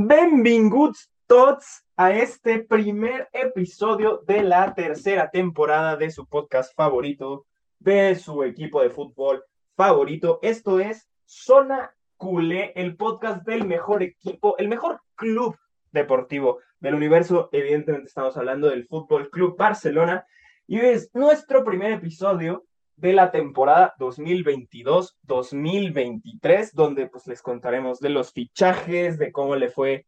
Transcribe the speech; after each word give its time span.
Benvinguts 0.00 1.10
tots 1.26 1.84
a 1.96 2.12
este 2.12 2.60
primer 2.60 3.28
episodio 3.32 4.22
de 4.28 4.44
la 4.44 4.72
tercera 4.72 5.28
temporada 5.28 5.96
de 5.96 6.12
su 6.12 6.24
podcast 6.24 6.72
favorito, 6.76 7.46
de 7.80 8.14
su 8.14 8.44
equipo 8.44 8.80
de 8.80 8.90
fútbol 8.90 9.42
favorito. 9.74 10.38
Esto 10.40 10.78
es 10.78 11.10
Zona 11.24 11.92
Culé, 12.16 12.72
el 12.76 12.96
podcast 12.96 13.44
del 13.44 13.66
mejor 13.66 14.04
equipo, 14.04 14.56
el 14.58 14.68
mejor 14.68 15.00
club 15.16 15.56
deportivo 15.90 16.60
del 16.78 16.94
universo. 16.94 17.48
Evidentemente 17.50 18.06
estamos 18.06 18.36
hablando 18.36 18.70
del 18.70 18.86
Fútbol 18.86 19.30
Club 19.30 19.56
Barcelona 19.56 20.24
y 20.68 20.78
es 20.78 21.10
nuestro 21.12 21.64
primer 21.64 21.90
episodio 21.90 22.67
de 22.98 23.12
la 23.12 23.30
temporada 23.30 23.94
2022-2023, 23.98 26.72
donde 26.72 27.06
pues 27.06 27.26
les 27.28 27.42
contaremos 27.42 28.00
de 28.00 28.08
los 28.08 28.32
fichajes, 28.32 29.18
de 29.18 29.30
cómo 29.30 29.54
le 29.54 29.70
fue 29.70 30.06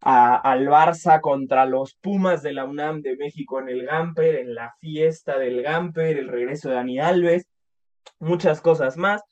a, 0.00 0.34
al 0.36 0.66
Barça 0.66 1.20
contra 1.20 1.66
los 1.66 1.94
Pumas 1.94 2.42
de 2.42 2.52
la 2.52 2.64
UNAM 2.64 3.00
de 3.00 3.16
México 3.16 3.60
en 3.60 3.68
el 3.68 3.86
Gamper, 3.86 4.34
en 4.36 4.56
la 4.56 4.74
fiesta 4.80 5.38
del 5.38 5.62
Gamper, 5.62 6.18
el 6.18 6.26
regreso 6.28 6.68
de 6.68 6.74
Dani 6.74 6.98
Alves, 6.98 7.46
muchas 8.18 8.60
cosas 8.60 8.96
más. 8.96 9.22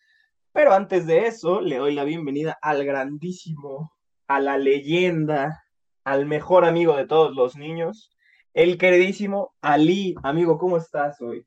Pero 0.53 0.73
antes 0.73 1.05
de 1.07 1.27
eso, 1.27 1.61
le 1.61 1.79
doy 1.79 1.95
la 1.95 2.05
bienvenida 2.05 2.57
al 2.63 2.85
grandísimo, 2.85 3.93
a 4.29 4.39
la 4.39 4.57
leyenda, 4.57 5.65
al 6.05 6.27
mejor 6.27 6.65
amigo 6.65 6.97
de 6.97 7.09
todos 7.09 7.35
los 7.35 7.57
niños, 7.57 8.17
el 8.55 8.79
queridísimo 8.79 9.53
Ali. 9.61 10.15
Amigo, 10.23 10.59
¿cómo 10.59 10.77
estás 10.77 11.21
hoy? 11.21 11.45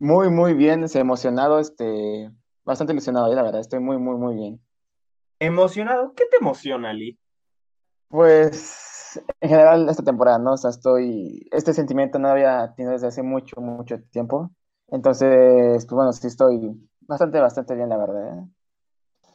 Muy, 0.00 0.30
muy 0.30 0.54
bien, 0.54 0.84
estoy 0.84 1.00
emocionado, 1.00 1.58
este, 1.58 2.30
bastante 2.64 2.92
emocionado, 2.92 3.34
la 3.34 3.42
verdad, 3.42 3.60
estoy 3.60 3.80
muy, 3.80 3.98
muy, 3.98 4.16
muy 4.16 4.36
bien. 4.36 4.60
¿Emocionado? 5.40 6.14
¿Qué 6.14 6.24
te 6.26 6.36
emociona, 6.36 6.90
Ali? 6.90 7.18
Pues, 8.08 9.20
en 9.40 9.48
general, 9.48 9.88
esta 9.88 10.04
temporada, 10.04 10.38
¿no? 10.38 10.52
O 10.52 10.56
sea, 10.56 10.70
estoy, 10.70 11.48
este 11.50 11.74
sentimiento 11.74 12.20
no 12.20 12.28
había 12.28 12.72
tenido 12.76 12.92
desde 12.92 13.08
hace 13.08 13.22
mucho, 13.22 13.60
mucho 13.60 14.00
tiempo. 14.10 14.50
Entonces, 14.86 15.84
pues 15.84 15.90
bueno, 15.90 16.12
sí 16.12 16.28
estoy 16.28 16.80
bastante, 17.00 17.40
bastante 17.40 17.74
bien, 17.74 17.88
la 17.88 17.96
verdad, 17.96 18.38
¿eh? 18.38 18.46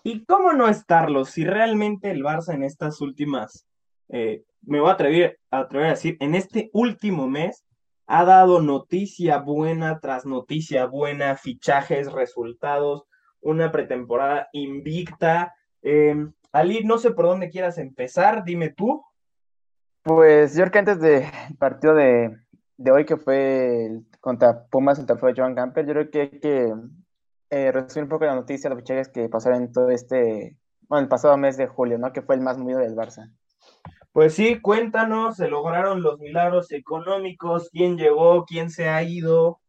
¿Y 0.06 0.26
cómo 0.26 0.54
no 0.54 0.68
estarlo 0.68 1.26
si 1.26 1.46
realmente 1.46 2.12
el 2.12 2.24
Barça 2.24 2.54
en 2.54 2.64
estas 2.64 3.00
últimas, 3.02 3.66
eh, 4.09 4.44
me 4.62 4.80
voy 4.80 4.90
a 4.90 4.94
atrever, 4.94 5.40
a 5.50 5.59
atrever 5.59 5.88
a 5.88 5.92
decir, 5.92 6.18
en 6.20 6.36
este 6.36 6.70
último 6.74 7.30
mes 7.30 7.64
ha 8.08 8.26
dado 8.26 8.62
noticia 8.62 9.38
buena 9.40 10.00
tras 10.00 10.26
noticia 10.26 10.86
buena, 10.86 11.36
fichajes, 11.36 12.12
resultados, 12.12 13.06
una 13.42 13.72
pretemporada 13.72 14.50
invicta. 14.54 15.54
Eh, 15.82 16.16
Ali, 16.52 16.84
no 16.84 16.98
sé 16.98 17.12
por 17.12 17.26
dónde 17.26 17.50
quieras 17.50 17.78
empezar, 17.78 18.44
dime 18.44 18.70
tú. 18.70 19.04
Pues 20.04 20.54
yo 20.54 20.62
creo 20.64 20.72
que 20.72 20.80
antes 20.80 21.00
del 21.00 21.26
partido 21.58 21.96
de, 21.96 22.38
de 22.78 22.92
hoy, 22.92 23.06
que 23.06 23.18
fue 23.18 23.86
el- 23.86 24.06
contra 24.20 24.66
Pumas, 24.66 25.00
el 25.00 25.06
trofeo 25.06 25.30
de 25.30 25.36
Joan 25.36 25.56
Gamper, 25.56 25.86
yo 25.86 25.94
creo 25.94 26.12
que 26.12 26.22
hay 26.22 26.40
que 26.40 26.74
eh, 27.50 27.72
un 27.98 28.09
poco 28.09 28.26
la 28.26 28.36
noticia, 28.36 28.70
los 28.70 28.80
fichajes 28.80 29.09
que 29.09 29.30
pasaron 29.30 29.64
en 29.64 29.72
todo 29.72 29.90
este, 29.90 30.58
bueno, 30.88 31.04
el 31.04 31.09
pasado 31.09 31.38
mes 31.38 31.58
de 31.58 31.68
julio, 31.68 31.98
¿no? 31.98 32.12
Que 32.12 32.22
fue 32.22 32.36
el 32.36 32.42
más 32.42 32.58
movido 32.58 32.80
del 32.80 32.96
Barça. 32.96 33.31
Pues 34.14 34.36
sí, 34.36 34.61
cuéntanos, 34.61 35.38
se 35.38 35.47
lograron 35.47 36.03
los 36.03 36.19
milagros 36.19 36.72
económicos, 36.72 37.69
quién 37.72 37.97
llegó, 37.97 38.45
quién 38.45 38.69
se 38.69 38.88
ha 38.88 39.02
ido. 39.02 39.59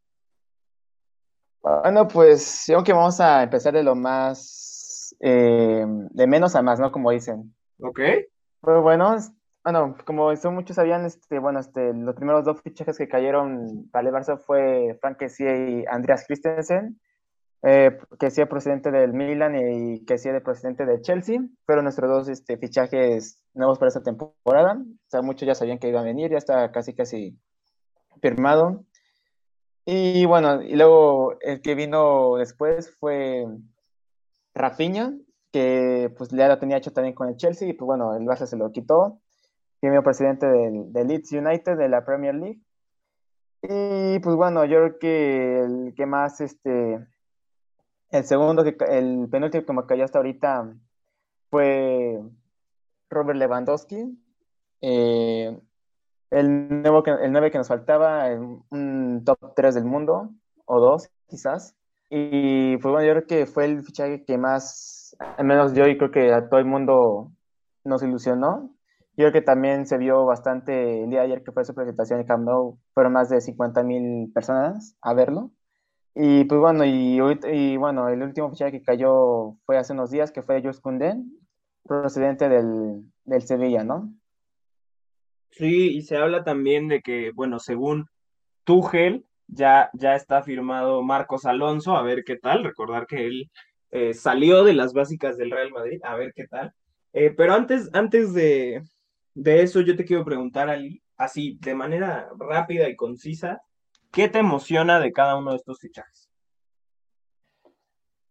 Bueno, 1.63 2.07
pues 2.07 2.67
yo 2.67 2.75
creo 2.75 2.85
que 2.85 2.93
vamos 2.93 3.21
a 3.21 3.43
empezar 3.43 3.73
de 3.73 3.83
lo 3.83 3.95
más, 3.95 5.17
eh, 5.21 5.87
de 5.87 6.27
menos 6.27 6.55
a 6.55 6.61
más, 6.61 6.79
¿no? 6.79 6.93
Como 6.93 7.11
dicen. 7.11 7.55
¿Ok? 7.81 8.01
Pues 8.61 8.83
bueno, 8.83 9.17
bueno, 9.65 9.97
como 10.05 10.31
eso 10.31 10.51
muchos 10.51 10.77
sabían, 10.77 11.07
este, 11.07 11.39
bueno, 11.39 11.61
este, 11.61 11.95
los 11.95 12.15
primeros 12.15 12.45
dos 12.45 12.61
fichajes 12.61 12.99
que 12.99 13.09
cayeron 13.09 13.89
para 13.91 14.07
el 14.07 14.15
Barça 14.15 14.39
fue 14.39 14.99
Frank 15.01 15.17
Kessie 15.17 15.71
y 15.71 15.85
Andreas 15.87 16.27
Christensen, 16.27 17.01
eh, 17.67 17.99
Kessie 18.19 18.45
procedente 18.45 18.91
del 18.91 19.15
Milan 19.15 19.57
y 19.57 20.05
Kessie 20.05 20.33
de 20.33 20.43
procedente 20.43 20.85
del 20.85 21.01
Chelsea, 21.01 21.41
fueron 21.65 21.85
nuestros 21.85 22.11
dos 22.11 22.29
este, 22.29 22.59
fichajes 22.59 23.43
nuevos 23.55 23.79
para 23.79 23.89
esta 23.89 24.03
temporada, 24.03 24.75
o 24.75 25.11
sea, 25.11 25.23
muchos 25.23 25.47
ya 25.47 25.55
sabían 25.55 25.79
que 25.79 25.89
iban 25.89 26.03
a 26.03 26.07
venir, 26.07 26.31
ya 26.31 26.37
está 26.37 26.71
casi 26.73 26.95
casi 26.95 27.39
firmado. 28.21 28.85
Y 29.87 30.27
bueno, 30.27 30.63
y 30.63 30.77
luego 30.77 31.39
el 31.41 31.63
que 31.63 31.75
vino 31.75 32.37
después 32.37 32.95
fue 32.99 33.47
Rafinha, 34.55 35.15
que 35.51 36.13
pues 36.19 36.31
ya 36.31 36.49
lo 36.49 36.59
tenía 36.59 36.77
hecho 36.77 36.93
también 36.93 37.15
con 37.15 37.29
el 37.29 37.37
Chelsea, 37.37 37.69
y 37.69 37.73
pues 37.73 37.87
bueno, 37.87 38.15
el 38.15 38.25
Barça 38.25 38.47
se 38.47 38.59
lo 38.59 38.73
quitó, 38.73 39.21
primer 39.81 40.03
presidente 40.03 40.47
del, 40.47 40.93
del 40.93 41.07
Leeds 41.07 41.33
United 41.33 41.79
de 41.79 41.89
la 41.89 42.05
Premier 42.05 42.35
League. 42.35 42.61
Y 43.63 44.19
pues 44.19 44.37
bueno, 44.37 44.67
yo 44.67 44.79
creo 44.79 44.99
que 44.99 45.61
el 45.61 45.95
que 45.97 46.05
más, 46.05 46.43
este, 46.43 47.07
el 48.11 48.25
segundo, 48.25 48.65
que, 48.65 48.77
el 48.89 49.29
penúltimo 49.31 49.65
que 49.65 49.73
me 49.73 49.87
cayó 49.87 50.05
hasta 50.05 50.19
ahorita 50.19 50.75
fue 51.51 52.21
Robert 53.11 53.39
Lewandowski. 53.39 54.19
Eh, 54.81 55.59
el, 56.31 56.83
nuevo 56.83 57.03
que, 57.03 57.11
el 57.11 57.33
9 57.33 57.51
que 57.51 57.59
nos 57.59 57.69
faltaba, 57.69 58.29
un 58.71 59.23
top 59.25 59.55
3 59.55 59.75
del 59.77 59.85
mundo, 59.85 60.31
o 60.67 60.81
dos 60.81 61.09
quizás. 61.29 61.77
Y 62.11 62.77
pues 62.79 62.93
bueno, 62.93 63.07
yo 63.07 63.13
creo 63.15 63.27
que 63.27 63.47
fue 63.47 63.65
el 63.65 63.83
fichaje 63.85 64.25
que 64.25 64.39
más, 64.39 65.17
al 65.19 65.45
menos 65.45 65.75
yo 65.75 65.87
y 65.87 65.97
creo 65.97 66.11
que 66.11 66.33
a 66.33 66.49
todo 66.49 66.61
el 66.61 66.67
mundo 66.67 67.33
nos 67.85 68.03
ilusionó. 68.03 68.71
Yo 69.17 69.25
creo 69.25 69.33
que 69.33 69.43
también 69.43 69.87
se 69.87 69.99
vio 69.99 70.25
bastante 70.25 71.05
el 71.05 71.11
día 71.11 71.21
de 71.21 71.27
ayer 71.27 71.45
que 71.45 71.53
fue 71.53 71.65
su 71.65 71.75
presentación 71.75 72.21
en 72.21 72.27
Camp 72.27 72.45
Nou, 72.45 72.79
fueron 72.95 73.13
más 73.13 73.29
de 73.29 73.41
50 73.41 73.83
mil 73.85 74.33
personas 74.33 74.97
a 75.01 75.15
verlo. 75.15 75.53
Y 76.15 76.45
pues 76.45 76.61
bueno, 76.61 76.85
y, 76.85 77.21
y 77.53 77.77
bueno, 77.77 78.09
el 78.09 78.23
último 78.23 78.51
fichaje 78.51 78.73
que 78.73 78.83
cayó 78.83 79.57
fue 79.67 79.77
hace 79.77 79.93
unos 79.93 80.11
días, 80.11 80.31
que 80.31 80.43
fue 80.43 80.61
Jules 80.61 80.81
Koundé, 80.81 81.17
procedente 81.83 82.49
del, 82.49 83.03
del 83.25 83.43
Sevilla, 83.43 83.83
¿no? 83.83 84.13
Sí, 85.51 85.97
y 85.97 86.03
se 86.03 86.17
habla 86.17 86.45
también 86.45 86.89
de 86.89 87.01
que, 87.01 87.31
bueno, 87.33 87.59
según 87.59 88.07
Tuchel, 88.65 89.25
ya, 89.47 89.91
ya 89.93 90.17
está 90.17 90.43
firmado 90.43 91.03
Marcos 91.03 91.47
Alonso, 91.47 91.97
a 91.97 92.03
ver 92.03 92.25
qué 92.25 92.37
tal. 92.37 92.65
Recordar 92.65 93.07
que 93.07 93.27
él 93.27 93.51
eh, 93.91 94.15
salió 94.15 94.65
de 94.65 94.73
las 94.73 94.93
básicas 94.93 95.37
del 95.37 95.51
Real 95.51 95.71
Madrid, 95.71 96.01
a 96.03 96.17
ver 96.17 96.33
qué 96.35 96.47
tal. 96.47 96.73
Eh, 97.13 97.31
pero 97.31 97.55
antes, 97.55 97.89
antes 97.93 98.35
de, 98.35 98.83
de 99.35 99.63
eso, 99.63 99.81
yo 99.81 99.97
te 99.97 100.05
quiero 100.05 100.25
preguntar, 100.25 100.77
así, 101.17 101.59
de 101.61 101.75
manera 101.75 102.29
rápida 102.39 102.89
y 102.89 102.97
concisa, 102.97 103.61
¿qué 104.15 104.29
te 104.29 104.39
emociona 104.39 105.01
de 105.01 105.13
cada 105.13 105.37
uno 105.37 105.51
de 105.51 105.57
estos 105.57 105.81
fichajes? 105.81 106.31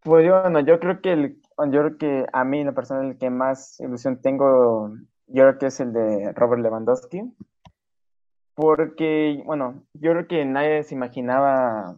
Pues 0.02 0.28
bueno, 0.28 0.62
yo 0.62 0.80
creo 0.80 1.02
que 1.02 1.12
el, 1.12 1.42
yo 1.72 1.82
creo 1.82 1.98
que 1.98 2.26
a 2.32 2.44
mí 2.44 2.62
en 2.62 2.68
lo 2.68 2.74
personal 2.74 3.06
el 3.06 3.18
que 3.18 3.30
más 3.30 3.80
ilusión 3.80 4.22
tengo, 4.22 4.90
yo 5.28 5.44
creo 5.44 5.58
que 5.58 5.66
es 5.68 5.80
el 5.80 5.94
de 5.94 6.32
Robert 6.34 6.62
Lewandowski, 6.62 7.22
porque, 8.56 9.42
bueno, 9.46 9.84
yo 9.94 10.12
creo 10.12 10.28
que 10.28 10.46
nadie 10.46 10.84
se 10.84 10.96
imaginaba 10.96 11.98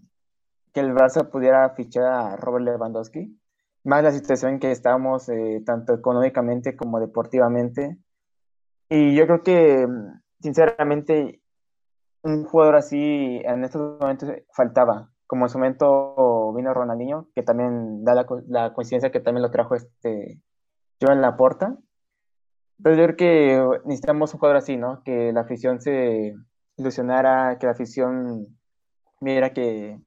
que 0.73 0.79
el 0.79 0.93
Barça 0.93 1.29
pudiera 1.29 1.69
fichar 1.71 2.03
a 2.05 2.35
Robert 2.37 2.65
Lewandowski, 2.65 3.39
más 3.83 4.03
la 4.03 4.11
situación 4.11 4.53
en 4.53 4.59
que 4.59 4.71
estamos, 4.71 5.29
eh, 5.29 5.61
tanto 5.65 5.93
económicamente 5.93 6.75
como 6.75 6.99
deportivamente, 6.99 7.97
y 8.89 9.15
yo 9.15 9.25
creo 9.25 9.43
que, 9.43 9.87
sinceramente, 10.39 11.41
un 12.25 12.43
jugador 12.43 12.75
así 12.75 13.41
en 13.45 13.63
estos 13.63 13.99
momentos 13.99 14.29
faltaba. 14.51 15.11
Como 15.27 15.45
en 15.45 15.49
su 15.49 15.57
momento 15.57 16.53
vino 16.53 16.73
Ronaldinho, 16.73 17.29
que 17.33 17.43
también 17.43 18.03
da 18.03 18.13
la, 18.15 18.25
la 18.47 18.73
coincidencia 18.73 19.11
que 19.11 19.19
también 19.19 19.43
lo 19.43 19.51
trajo 19.51 19.75
este 19.75 20.39
Joan 21.01 21.21
Laporta. 21.21 21.77
Pero 22.83 22.95
yo 22.95 23.03
creo 23.05 23.15
que 23.15 23.79
necesitamos 23.85 24.33
un 24.33 24.39
jugador 24.39 24.57
así, 24.57 24.75
¿no? 24.75 25.01
Que 25.03 25.31
la 25.31 25.41
afición 25.41 25.79
se 25.79 26.35
ilusionara, 26.77 27.57
que 27.57 27.67
la 27.67 27.71
afición 27.71 28.47
viera 29.21 29.53
que 29.53 29.99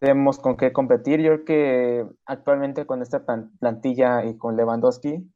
tenemos 0.00 0.38
con 0.38 0.56
qué 0.56 0.72
competir. 0.72 1.20
Yo 1.20 1.32
creo 1.32 1.44
que 1.44 2.06
actualmente 2.26 2.86
con 2.86 3.02
esta 3.02 3.24
plan- 3.24 3.52
plantilla 3.58 4.24
y 4.24 4.36
con 4.36 4.56
Lewandowski, 4.56 5.30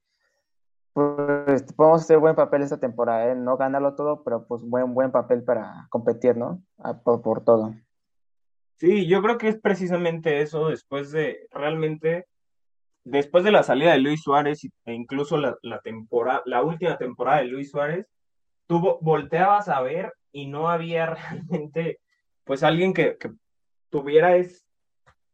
pues 1.47 1.73
podemos 1.75 2.03
hacer 2.03 2.19
buen 2.19 2.35
papel 2.35 2.63
esta 2.63 2.79
temporada, 2.81 3.31
¿eh? 3.31 3.35
No 3.35 3.57
ganarlo 3.57 3.95
todo, 3.95 4.23
pero 4.25 4.47
pues 4.47 4.63
buen, 4.63 4.95
buen 4.95 5.13
papel 5.13 5.45
para 5.45 5.87
competir, 5.91 6.37
¿no? 6.37 6.63
Por, 7.05 7.23
por 7.23 7.45
todo. 7.45 7.75
Sí, 8.79 9.07
yo 9.09 9.23
creo 9.23 9.39
que 9.39 9.49
es 9.49 9.61
precisamente 9.61 10.41
eso, 10.41 10.69
después 10.69 11.11
de 11.11 11.49
realmente, 11.51 12.27
después 13.05 13.45
de 13.45 13.51
la 13.51 13.63
salida 13.63 13.93
de 13.93 13.99
Luis 13.99 14.23
Suárez 14.23 14.65
e 14.85 14.93
incluso 14.93 15.37
la, 15.37 15.57
la 15.63 15.81
temporada, 15.81 16.43
la 16.45 16.63
última 16.63 16.97
temporada 16.97 17.39
de 17.39 17.47
Luis 17.47 17.71
Suárez, 17.71 18.07
tú 18.67 18.81
vo- 18.81 18.99
volteabas 19.01 19.69
a 19.69 19.81
ver 19.81 20.13
y 20.33 20.47
no 20.47 20.69
había 20.71 21.07
realmente, 21.15 21.99
pues 22.45 22.63
alguien 22.63 22.93
que, 22.95 23.17
que 23.19 23.31
tuviera 23.91 24.37
es, 24.37 24.65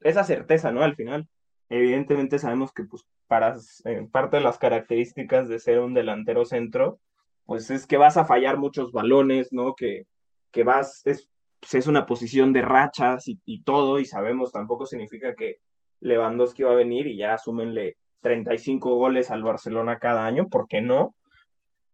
esa 0.01 0.25
certeza, 0.25 0.73
¿no? 0.73 0.83
Al 0.83 0.97
final, 0.97 1.29
evidentemente 1.69 2.39
sabemos 2.39 2.73
que 2.73 2.85
pues 2.85 3.05
para 3.35 3.57
eh, 3.87 4.07
parte 4.13 4.37
de 4.37 4.45
las 4.45 4.59
características 4.59 5.49
de 5.49 5.59
ser 5.59 5.81
un 5.81 5.93
delantero 5.93 6.45
centro, 6.45 7.01
pues 7.47 7.69
es 7.69 7.85
que 7.85 7.97
vas 7.97 8.17
a 8.17 8.25
fallar 8.25 8.59
muchos 8.59 8.93
balones, 8.93 9.53
¿no? 9.53 9.75
Que, 9.75 10.07
que 10.53 10.63
vas, 10.63 11.05
es, 11.05 11.29
pues 11.59 11.75
es 11.75 11.89
una 11.89 12.07
posición 12.07 12.53
de 12.53 12.63
rachas 12.63 13.25
y, 13.27 13.63
todo, 13.65 13.99
y 13.99 14.05
sabemos, 14.05 14.53
tampoco 14.53 14.87
significa 14.87 15.35
que 15.35 15.57
Lewandowski 15.99 16.63
va 16.63 16.71
a 16.71 16.77
venir 16.77 17.09
y 17.09 17.17
ya 17.17 17.35
asúmenle 17.35 17.97
35 18.21 18.95
goles 18.95 19.33
al 19.33 19.43
Barcelona 19.43 19.99
cada 19.99 20.25
año, 20.25 20.47
¿por 20.49 20.69
qué 20.69 20.81
no? 20.81 21.17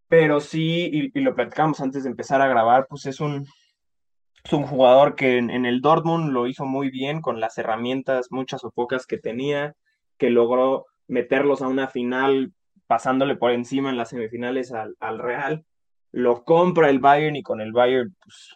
Pero 0.09 0.41
sí, 0.41 0.91
y, 0.93 1.21
lo 1.21 1.35
platicamos 1.35 1.81
antes 1.81 2.03
de 2.03 2.11
empezar 2.11 2.43
a 2.43 2.49
grabar, 2.49 2.87
pues 2.87 3.07
es 3.07 3.19
un, 3.19 3.47
es 4.45 4.53
un 4.53 4.65
jugador 4.65 5.15
que 5.15 5.39
en, 5.39 5.65
el 5.65 5.81
Dortmund 5.81 6.33
lo 6.33 6.47
hizo 6.47 6.67
muy 6.67 6.91
bien 6.91 7.23
con 7.23 7.41
las 7.41 7.57
herramientas, 7.57 8.27
muchas 8.29 8.63
o 8.63 8.71
pocas 8.71 9.07
que 9.07 9.17
tenía, 9.17 9.75
que 10.21 10.31
logró 10.31 10.87
meterlos 11.11 11.61
a 11.61 11.69
una 11.69 11.89
final 11.89 12.53
pasándole 12.87 13.37
por 13.37 13.51
encima 13.51 13.91
en 13.91 13.97
las 13.97 14.11
semifinales 14.11 14.73
al, 14.73 14.97
al 15.01 15.19
Real. 15.19 15.65
Lo 16.13 16.45
compra 16.45 16.89
el 16.89 17.01
Bayern 17.01 17.37
y 17.37 17.43
con 17.43 17.61
el 17.61 17.73
Bayern, 17.73 18.17
pues, 18.23 18.55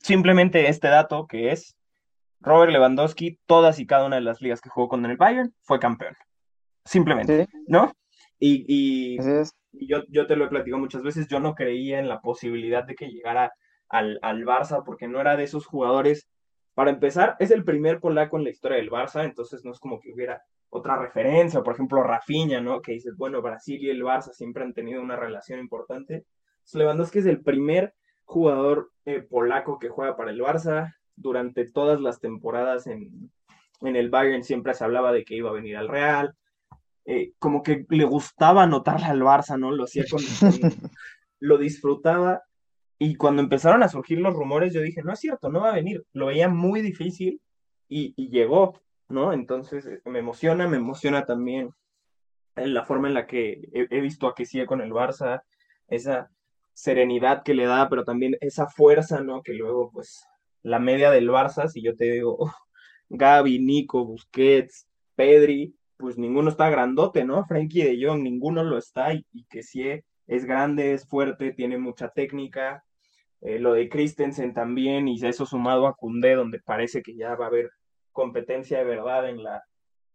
simplemente 0.00 0.68
este 0.68 0.88
dato 0.88 1.26
que 1.26 1.52
es 1.52 1.76
Robert 2.40 2.72
Lewandowski, 2.72 3.38
todas 3.46 3.78
y 3.80 3.86
cada 3.86 4.06
una 4.06 4.16
de 4.16 4.22
las 4.22 4.40
ligas 4.40 4.60
que 4.60 4.70
jugó 4.70 4.88
con 4.88 5.04
el 5.04 5.16
Bayern, 5.16 5.52
fue 5.62 5.78
campeón. 5.78 6.16
Simplemente, 6.84 7.44
¿Sí? 7.44 7.64
¿no? 7.66 7.92
Y, 8.38 8.64
y, 8.68 9.18
y 9.72 9.88
yo, 9.88 10.04
yo 10.08 10.26
te 10.26 10.36
lo 10.36 10.44
he 10.44 10.48
platicado 10.48 10.80
muchas 10.80 11.02
veces, 11.02 11.26
yo 11.28 11.40
no 11.40 11.54
creía 11.54 11.98
en 11.98 12.08
la 12.08 12.20
posibilidad 12.20 12.84
de 12.84 12.94
que 12.94 13.08
llegara 13.08 13.52
al, 13.88 14.18
al 14.22 14.44
Barça 14.44 14.84
porque 14.84 15.08
no 15.08 15.20
era 15.20 15.36
de 15.36 15.44
esos 15.44 15.66
jugadores. 15.66 16.28
Para 16.74 16.90
empezar, 16.90 17.36
es 17.40 17.50
el 17.50 17.64
primer 17.64 17.98
polaco 17.98 18.36
en 18.36 18.44
la 18.44 18.50
historia 18.50 18.78
del 18.78 18.90
Barça, 18.90 19.24
entonces 19.24 19.64
no 19.64 19.72
es 19.72 19.80
como 19.80 19.98
que 19.98 20.12
hubiera 20.12 20.42
otra 20.70 20.96
referencia, 20.96 21.62
por 21.62 21.74
ejemplo, 21.74 22.02
Rafinha, 22.02 22.60
¿no? 22.60 22.82
Que 22.82 22.92
dices, 22.92 23.16
bueno, 23.16 23.40
Brasil 23.42 23.82
y 23.82 23.90
el 23.90 24.02
Barça 24.02 24.32
siempre 24.32 24.64
han 24.64 24.74
tenido 24.74 25.00
una 25.00 25.16
relación 25.16 25.60
importante. 25.60 26.24
Lewandowski 26.72 27.20
es 27.20 27.26
el 27.26 27.40
primer 27.40 27.94
jugador 28.24 28.90
eh, 29.06 29.22
polaco 29.22 29.78
que 29.78 29.88
juega 29.88 30.16
para 30.16 30.30
el 30.30 30.40
Barça. 30.40 30.94
Durante 31.16 31.70
todas 31.70 32.00
las 32.00 32.20
temporadas 32.20 32.86
en, 32.86 33.30
en, 33.80 33.96
el 33.96 34.10
Bayern 34.10 34.44
siempre 34.44 34.74
se 34.74 34.84
hablaba 34.84 35.10
de 35.12 35.24
que 35.24 35.34
iba 35.34 35.50
a 35.50 35.54
venir 35.54 35.76
al 35.76 35.88
Real. 35.88 36.34
Eh, 37.06 37.32
como 37.38 37.62
que 37.62 37.86
le 37.88 38.04
gustaba 38.04 38.64
anotarle 38.64 39.06
al 39.06 39.22
Barça, 39.22 39.58
¿no? 39.58 39.72
Lo 39.72 39.84
hacía 39.84 40.04
con, 40.10 40.20
con 40.22 40.70
lo 41.40 41.56
disfrutaba 41.56 42.42
y 42.98 43.14
cuando 43.14 43.40
empezaron 43.40 43.82
a 43.82 43.88
surgir 43.88 44.20
los 44.20 44.34
rumores, 44.34 44.74
yo 44.74 44.80
dije, 44.80 45.02
no 45.02 45.12
es 45.12 45.20
cierto, 45.20 45.48
no 45.48 45.60
va 45.60 45.70
a 45.70 45.76
venir. 45.76 46.04
Lo 46.12 46.26
veía 46.26 46.48
muy 46.48 46.82
difícil 46.82 47.40
y, 47.88 48.12
y 48.16 48.28
llegó, 48.28 48.80
¿no? 49.08 49.32
Entonces 49.32 49.86
eh, 49.86 50.00
me 50.04 50.20
emociona, 50.20 50.68
me 50.68 50.76
emociona 50.76 51.24
también 51.24 51.70
la 52.56 52.84
forma 52.84 53.08
en 53.08 53.14
la 53.14 53.26
que 53.26 53.68
he, 53.72 54.00
visto 54.00 54.26
a 54.26 54.34
que 54.34 54.44
sigue 54.44 54.66
con 54.66 54.80
el 54.80 54.92
Barça, 54.92 55.42
esa 55.88 56.30
serenidad 56.74 57.42
que 57.44 57.54
le 57.54 57.66
da, 57.66 57.88
pero 57.88 58.04
también 58.04 58.36
esa 58.40 58.66
fuerza, 58.66 59.20
¿no? 59.20 59.42
Que 59.42 59.54
luego, 59.54 59.90
pues, 59.92 60.24
la 60.62 60.78
media 60.78 61.10
del 61.10 61.28
Barça, 61.28 61.68
si 61.68 61.82
yo 61.82 61.94
te 61.96 62.10
digo, 62.12 62.36
oh, 62.38 62.52
Gaby, 63.08 63.60
Nico, 63.60 64.04
Busquets, 64.04 64.88
Pedri, 65.14 65.74
pues 65.96 66.18
ninguno 66.18 66.50
está 66.50 66.68
grandote, 66.70 67.24
¿no? 67.24 67.44
Frankie 67.46 67.82
de 67.82 68.04
Jong, 68.04 68.22
ninguno 68.22 68.64
lo 68.64 68.78
está 68.78 69.14
y, 69.14 69.24
y 69.32 69.44
que 69.44 69.62
sí 69.62 69.84
es 70.26 70.44
grande, 70.44 70.92
es 70.92 71.08
fuerte, 71.08 71.52
tiene 71.52 71.78
mucha 71.78 72.10
técnica, 72.10 72.84
eh, 73.40 73.58
lo 73.58 73.72
de 73.72 73.88
Christensen 73.88 74.52
también, 74.52 75.08
y 75.08 75.24
eso 75.24 75.46
sumado 75.46 75.86
a 75.86 75.94
Cundé, 75.94 76.34
donde 76.34 76.60
parece 76.60 77.02
que 77.02 77.16
ya 77.16 77.34
va 77.34 77.46
a 77.46 77.48
haber 77.48 77.70
competencia 78.18 78.78
de 78.78 78.84
verdad 78.84 79.28
en 79.28 79.44
la, 79.44 79.62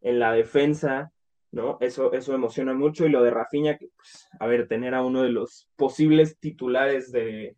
en 0.01 0.19
la 0.19 0.33
defensa, 0.33 1.13
¿no? 1.51 1.77
Eso, 1.79 2.11
eso 2.11 2.33
emociona 2.33 2.73
mucho, 2.73 3.05
y 3.05 3.09
lo 3.09 3.23
de 3.23 3.31
Rafinha, 3.31 3.77
que, 3.77 3.88
pues, 3.95 4.27
a 4.41 4.45
ver, 4.45 4.67
tener 4.67 4.94
a 4.94 5.05
uno 5.05 5.21
de 5.21 5.29
los 5.29 5.69
posibles 5.77 6.38
titulares 6.38 7.13
de, 7.13 7.55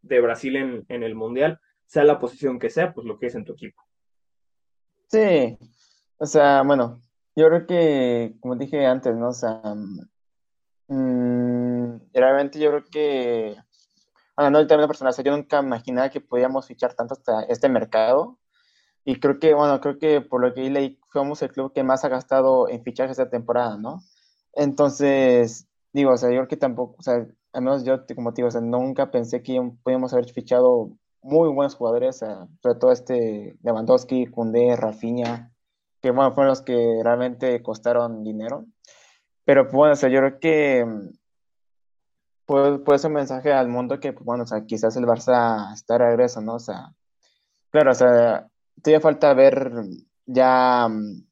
de 0.00 0.20
Brasil 0.22 0.56
en, 0.56 0.86
en 0.88 1.02
el 1.02 1.14
Mundial, 1.14 1.60
sea 1.84 2.04
la 2.04 2.18
posición 2.18 2.58
que 2.58 2.70
sea, 2.70 2.94
pues 2.94 3.06
lo 3.06 3.18
que 3.18 3.26
es 3.26 3.34
en 3.34 3.44
tu 3.44 3.52
equipo. 3.52 3.82
Sí, 5.08 5.58
o 6.16 6.24
sea, 6.24 6.62
bueno, 6.62 7.02
yo 7.36 7.48
creo 7.48 7.66
que, 7.66 8.34
como 8.40 8.56
dije 8.56 8.86
antes, 8.86 9.14
¿no? 9.14 9.28
O 9.28 9.34
sea, 9.34 9.60
mmm, 10.88 11.98
realmente 12.14 12.58
yo 12.58 12.70
creo 12.70 12.84
que 12.90 13.56
bueno, 14.34 14.50
no 14.52 14.58
el 14.60 14.66
término 14.66 14.88
personal, 14.88 15.14
yo 15.22 15.36
nunca 15.36 15.60
imaginaba 15.60 16.08
que 16.08 16.22
podíamos 16.22 16.66
fichar 16.66 16.94
tanto 16.94 17.12
hasta 17.12 17.42
este 17.42 17.68
mercado. 17.68 18.38
Y 19.04 19.18
creo 19.18 19.38
que, 19.38 19.54
bueno, 19.54 19.80
creo 19.80 19.98
que 19.98 20.20
por 20.20 20.40
lo 20.40 20.54
que 20.54 20.70
leí, 20.70 20.98
el 21.14 21.52
club 21.52 21.72
que 21.72 21.82
más 21.82 22.04
ha 22.04 22.08
gastado 22.08 22.68
en 22.68 22.82
fichajes 22.82 23.18
esta 23.18 23.30
temporada, 23.30 23.76
¿no? 23.76 24.00
Entonces, 24.54 25.66
digo, 25.92 26.12
o 26.12 26.16
sea, 26.16 26.30
yo 26.30 26.36
creo 26.36 26.48
que 26.48 26.56
tampoco, 26.56 26.96
o 26.98 27.02
sea, 27.02 27.26
al 27.52 27.62
menos 27.62 27.84
yo, 27.84 28.04
como 28.14 28.32
te 28.32 28.42
digo, 28.42 28.48
o 28.48 28.50
sea, 28.50 28.60
nunca 28.60 29.10
pensé 29.10 29.42
que 29.42 29.60
podíamos 29.82 30.12
haber 30.12 30.30
fichado 30.30 30.90
muy 31.22 31.48
buenos 31.50 31.74
jugadores, 31.74 32.18
sea, 32.18 32.46
sobre 32.62 32.78
todo 32.78 32.92
este 32.92 33.56
Lewandowski, 33.62 34.26
Koundé, 34.26 34.76
Rafinha, 34.76 35.52
que 36.00 36.10
bueno, 36.10 36.32
fueron 36.32 36.50
los 36.50 36.62
que 36.62 37.00
realmente 37.02 37.62
costaron 37.62 38.24
dinero. 38.24 38.66
Pero 39.44 39.68
bueno, 39.70 39.92
o 39.94 39.96
sea, 39.96 40.08
yo 40.08 40.18
creo 40.20 40.38
que 40.40 40.86
puede 42.46 42.98
ser 42.98 43.08
un 43.08 43.14
mensaje 43.14 43.52
al 43.52 43.68
mundo 43.68 44.00
que, 44.00 44.12
pues, 44.12 44.24
bueno, 44.24 44.44
o 44.44 44.46
sea, 44.46 44.64
quizás 44.66 44.96
el 44.96 45.06
Barça 45.06 45.72
está 45.72 45.98
regreso, 45.98 46.40
¿no? 46.40 46.54
O 46.54 46.58
sea, 46.58 46.92
claro, 47.70 47.92
o 47.92 47.94
sea, 47.94 48.48
todavía 48.82 49.00
falta 49.00 49.34
ver 49.34 49.70
ya 50.26 50.88
mm, 50.88 51.24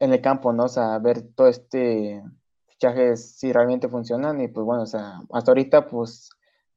en 0.00 0.12
el 0.12 0.20
campo, 0.20 0.52
¿no? 0.52 0.64
O 0.64 0.68
sea, 0.68 0.98
ver 0.98 1.22
todo 1.34 1.48
este 1.48 2.22
fichajes 2.66 3.38
si 3.38 3.52
realmente 3.52 3.88
funcionan 3.88 4.40
y 4.40 4.48
pues 4.48 4.64
bueno, 4.66 4.82
o 4.82 4.86
sea, 4.86 5.20
hasta 5.32 5.50
ahorita 5.50 5.86
pues 5.88 6.30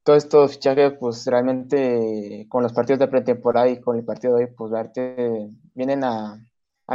todos 0.03 0.23
estos 0.23 0.51
fichajes 0.53 0.93
pues 0.99 1.25
realmente 1.25 2.47
con 2.49 2.63
los 2.63 2.73
partidos 2.73 2.99
de 2.99 3.07
pretemporada 3.07 3.69
y 3.69 3.81
con 3.81 3.97
el 3.97 4.05
partido 4.05 4.35
de 4.37 4.45
hoy 4.45 4.51
pues 4.55 4.71
verte 4.71 5.49
vienen 5.73 6.03
a, 6.03 6.39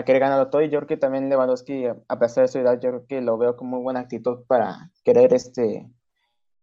querer 0.05 0.21
ganarlo 0.23 0.51
todo 0.51 0.63
y 0.63 0.71
yo 0.71 0.79
creo 0.81 0.89
que 0.89 0.97
también 0.97 1.29
Lewandowski 1.29 1.87
a 1.87 2.19
pesar 2.19 2.45
de 2.45 2.49
su 2.49 2.59
edad 2.59 2.81
yo 2.81 2.91
creo 2.91 3.07
que 3.07 3.21
lo 3.21 3.39
veo 3.39 3.57
con 3.57 3.69
muy 3.69 3.81
buena 3.81 4.01
actitud 4.01 4.45
para 4.49 4.91
querer 5.05 5.33
este 5.35 5.89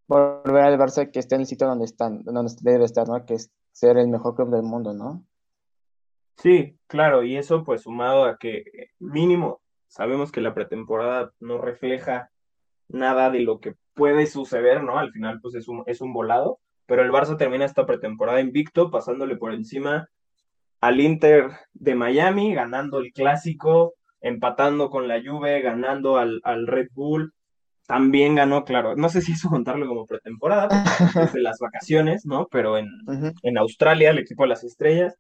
volver 0.08 0.64
al 0.64 0.78
Barça 0.78 1.10
que 1.10 1.20
esté 1.20 1.36
en 1.36 1.42
el 1.42 1.48
sitio 1.48 1.68
donde 1.68 1.86
están, 1.86 2.24
donde 2.24 2.54
debe 2.62 2.84
estar, 2.84 3.08
¿no? 3.08 3.26
Que 3.26 3.36
es 3.36 3.50
ser 3.72 3.98
el 3.98 4.10
mejor 4.10 4.36
club 4.36 4.50
del 4.52 4.64
mundo, 4.64 4.94
¿no? 4.94 5.24
Sí, 6.42 6.76
claro, 6.88 7.24
y 7.24 7.38
eso 7.38 7.64
pues 7.64 7.84
sumado 7.84 8.26
a 8.26 8.38
que 8.38 8.64
mínimo 9.00 9.62
sabemos 9.88 10.32
que 10.32 10.42
la 10.42 10.54
pretemporada 10.56 11.32
no 11.40 11.60
refleja 11.60 12.32
nada 12.88 13.30
de 13.30 13.42
lo 13.42 13.60
que 13.60 13.76
puede 13.94 14.26
suceder, 14.26 14.84
¿no? 14.84 14.98
Al 14.98 15.12
final 15.12 15.40
pues 15.42 15.54
es 15.54 15.68
un, 15.68 15.84
es 15.86 16.02
un 16.02 16.14
volado, 16.14 16.60
pero 16.88 17.04
el 17.04 17.12
Barça 17.12 17.38
termina 17.38 17.66
esta 17.66 17.86
pretemporada 17.86 18.42
invicto, 18.42 18.90
pasándole 18.90 19.36
por 19.36 19.54
encima 19.54 20.10
al 20.80 21.00
Inter 21.00 21.52
de 21.74 21.94
Miami, 21.94 22.56
ganando 22.56 23.00
el 23.00 23.14
clásico, 23.14 23.94
empatando 24.20 24.90
con 24.90 25.08
la 25.08 25.22
Juve, 25.24 25.62
ganando 25.62 26.18
al, 26.18 26.42
al 26.44 26.66
Red 26.66 26.88
Bull, 26.94 27.34
también 27.86 28.36
ganó, 28.36 28.64
claro, 28.64 28.96
no 28.96 29.10
sé 29.10 29.22
si 29.22 29.34
eso 29.34 29.50
contarlo 29.50 29.88
como 29.88 30.06
pretemporada, 30.06 30.84
de 31.34 31.42
las 31.42 31.60
vacaciones, 31.60 32.26
¿no? 32.26 32.48
Pero 32.50 32.78
en, 32.78 32.86
uh 33.08 33.12
-huh. 33.12 33.34
en, 33.44 33.58
Australia, 33.58 34.10
el 34.10 34.20
equipo 34.20 34.44
de 34.44 34.50
las 34.50 34.64
estrellas, 34.64 35.16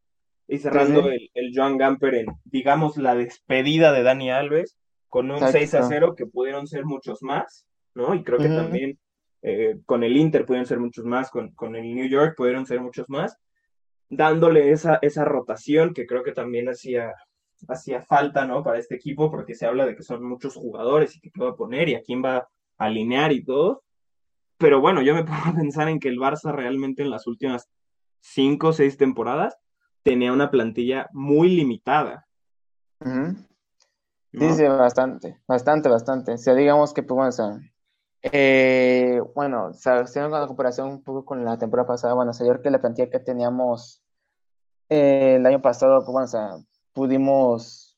y 0.51 0.57
cerrando 0.57 1.09
el, 1.09 1.29
el, 1.33 1.51
Joan 1.55 1.77
Gamper 1.77 2.13
en, 2.13 2.25
digamos, 2.43 2.97
la 2.97 3.15
despedida 3.15 3.93
de 3.93 4.03
Dani 4.03 4.31
Alves, 4.31 4.77
con 5.07 5.31
un 5.31 5.37
Exacto. 5.37 5.57
6 5.59 5.73
a 5.75 5.83
0 5.83 6.15
que 6.17 6.25
pudieron 6.25 6.67
ser 6.67 6.83
muchos 6.83 7.23
más, 7.23 7.65
¿no? 7.95 8.13
Y 8.13 8.23
creo 8.23 8.37
que 8.37 8.47
uh 8.47 8.51
-huh. 8.51 8.57
también 8.57 8.99
eh, 9.43 9.79
con 9.85 10.03
el 10.03 10.17
Inter 10.17 10.45
pudieron 10.45 10.65
ser 10.65 10.79
muchos 10.79 11.05
más, 11.05 11.31
con, 11.31 11.51
con, 11.51 11.77
el 11.77 11.95
New 11.95 12.05
York 12.05 12.35
pudieron 12.35 12.65
ser 12.65 12.81
muchos 12.81 13.07
más, 13.07 13.37
dándole 14.09 14.71
esa, 14.71 14.99
esa 15.01 15.23
rotación 15.23 15.93
que 15.93 16.05
creo 16.05 16.21
que 16.21 16.33
también 16.33 16.67
hacía 16.67 17.13
hacía 17.69 18.01
falta, 18.01 18.45
¿no? 18.45 18.61
Para 18.61 18.79
este 18.79 18.95
equipo, 18.95 19.31
porque 19.31 19.55
se 19.55 19.65
habla 19.65 19.85
de 19.85 19.95
que 19.95 20.03
son 20.03 20.21
muchos 20.21 20.55
jugadores 20.55 21.15
y 21.15 21.21
que 21.21 21.29
puedo 21.29 21.55
poner 21.55 21.87
y 21.87 21.95
a 21.95 22.01
quién 22.01 22.21
va 22.21 22.49
alinear 22.77 23.31
y 23.31 23.45
todo. 23.45 23.83
Pero 24.57 24.81
bueno, 24.81 25.01
yo 25.01 25.13
me 25.13 25.23
pongo 25.23 25.45
a 25.45 25.55
pensar 25.55 25.87
en 25.87 25.99
que 25.99 26.09
el 26.09 26.17
Barça 26.17 26.51
realmente 26.51 27.03
en 27.03 27.09
las 27.09 27.25
últimas 27.25 27.69
cinco 28.19 28.69
o 28.69 28.73
seis 28.73 28.97
temporadas 28.97 29.55
tenía 30.03 30.33
una 30.33 30.51
plantilla 30.51 31.09
muy 31.13 31.49
limitada. 31.55 32.27
Uh 32.99 33.07
-huh. 33.07 33.47
¿No? 34.33 34.49
Sí, 34.49 34.55
sí, 34.55 34.63
bastante, 34.63 35.41
bastante, 35.47 35.89
bastante. 35.89 36.33
O 36.33 36.37
sea, 36.37 36.55
digamos 36.55 36.93
que, 36.93 37.03
pues, 37.03 37.15
bueno, 37.15 37.29
o 37.29 37.31
sea, 37.31 37.59
eh, 38.23 39.21
bueno, 39.35 39.67
o 39.67 39.73
sea, 39.73 39.99
haciendo 39.99 40.29
una 40.29 40.47
comparación 40.47 40.87
un 40.89 41.03
poco 41.03 41.25
con 41.25 41.43
la 41.43 41.57
temporada 41.57 41.87
pasada, 41.87 42.13
bueno, 42.13 42.31
o 42.31 42.33
sea, 42.33 42.45
yo 42.47 42.53
creo 42.53 42.63
que 42.63 42.69
la 42.71 42.79
plantilla 42.81 43.09
que 43.09 43.19
teníamos 43.19 44.01
eh, 44.89 45.35
el 45.35 45.45
año 45.45 45.61
pasado, 45.61 45.97
pues, 45.99 46.11
bueno, 46.11 46.25
o 46.25 46.27
sea, 46.27 46.49
pudimos 46.93 47.97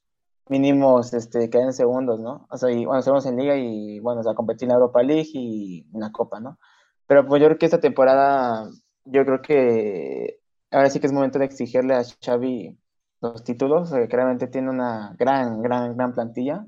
mínimos 0.49 1.13
este, 1.13 1.49
quedar 1.49 1.67
en 1.67 1.73
segundos, 1.73 2.19
¿no? 2.19 2.47
O 2.49 2.57
sea, 2.57 2.71
y 2.71 2.85
bueno, 2.85 2.99
estamos 2.99 3.25
en 3.25 3.37
liga 3.37 3.55
y 3.55 3.99
bueno, 3.99 4.21
o 4.21 4.23
sea, 4.23 4.33
competir 4.33 4.65
en 4.65 4.69
la 4.69 4.75
Europa 4.75 5.01
League 5.03 5.29
y 5.33 5.87
en 5.93 5.99
la 5.99 6.11
Copa, 6.11 6.39
¿no? 6.39 6.59
Pero 7.07 7.25
pues 7.25 7.41
yo 7.41 7.47
creo 7.47 7.57
que 7.57 7.65
esta 7.65 7.79
temporada, 7.79 8.69
yo 9.05 9.25
creo 9.25 9.41
que 9.41 10.39
ahora 10.73 10.89
sí 10.89 10.99
que 10.99 11.07
es 11.07 11.13
momento 11.13 11.39
de 11.39 11.45
exigirle 11.45 11.95
a 11.95 12.03
Xavi 12.03 12.77
los 13.21 13.43
títulos, 13.43 13.91
que 13.91 14.07
realmente 14.07 14.47
tiene 14.47 14.69
una 14.69 15.15
gran, 15.17 15.61
gran, 15.61 15.95
gran 15.95 16.13
plantilla. 16.13 16.65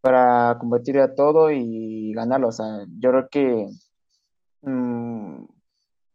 para 0.00 0.58
competir 0.58 0.98
a 1.00 1.14
todo 1.14 1.50
y 1.50 2.12
ganarlo. 2.14 2.48
O 2.48 2.52
sea, 2.52 2.86
yo 2.98 3.10
creo 3.10 3.28
que 3.30 3.68
mm, 4.62 5.44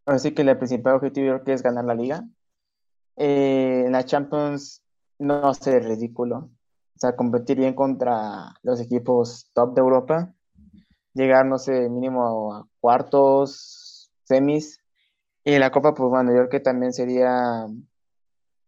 así 0.06 0.34
que 0.34 0.44
el 0.44 0.58
principal 0.58 0.96
objetivo 0.96 1.28
yo 1.28 1.34
creo 1.36 1.46
que 1.46 1.54
es 1.54 1.64
ganar 1.64 1.86
la 1.86 1.96
liga. 1.96 2.24
Eh, 3.18 3.84
en 3.86 3.92
la 3.94 4.06
Champions 4.06 4.84
no 5.20 5.54
ser 5.54 5.84
ridículo. 5.86 6.38
O 6.96 7.00
sea, 7.00 7.16
competir 7.16 7.58
bien 7.58 7.76
contra 7.76 8.56
los 8.64 8.80
equipos 8.82 9.50
top 9.54 9.74
de 9.76 9.82
Europa. 9.82 10.34
Llegar, 11.14 11.46
no 11.46 11.58
sé, 11.58 11.90
mínimo 11.90 12.54
a 12.54 12.68
cuartos, 12.80 14.12
semis. 14.26 14.79
Y 15.44 15.58
la 15.58 15.72
Copa, 15.72 15.94
pues 15.94 16.10
bueno, 16.10 16.32
yo 16.32 16.38
creo 16.38 16.50
que 16.50 16.60
también 16.60 16.94
sería 16.94 17.66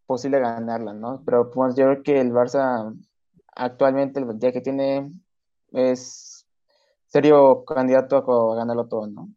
posible 0.06 0.40
ganarla, 0.40 0.94
¿no? 0.94 1.22
Pero 1.25 1.51
pues 1.51 1.75
yo 1.75 1.86
creo 1.86 2.04
que 2.04 2.20
el 2.20 2.32
Barça 2.32 2.94
actualmente, 3.56 4.20
el 4.20 4.40
día 4.40 4.51
que 4.51 4.62
tiene, 4.62 5.10
es 5.72 6.48
serio 7.06 7.63
candidato 7.66 8.18
a 8.18 8.56
ganarlo 8.56 8.88
todo, 8.88 9.08
¿no? 9.08 9.30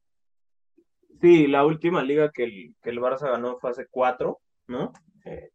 Sí, 1.20 1.46
la 1.46 1.64
última 1.64 2.02
liga 2.02 2.30
que 2.30 2.44
el, 2.44 2.74
que 2.82 2.90
el 2.90 3.00
Barça 3.00 3.30
ganó 3.30 3.58
fue 3.58 3.70
hace 3.70 3.86
cuatro, 3.90 4.40
¿no? 4.66 4.92
Eh, 5.24 5.50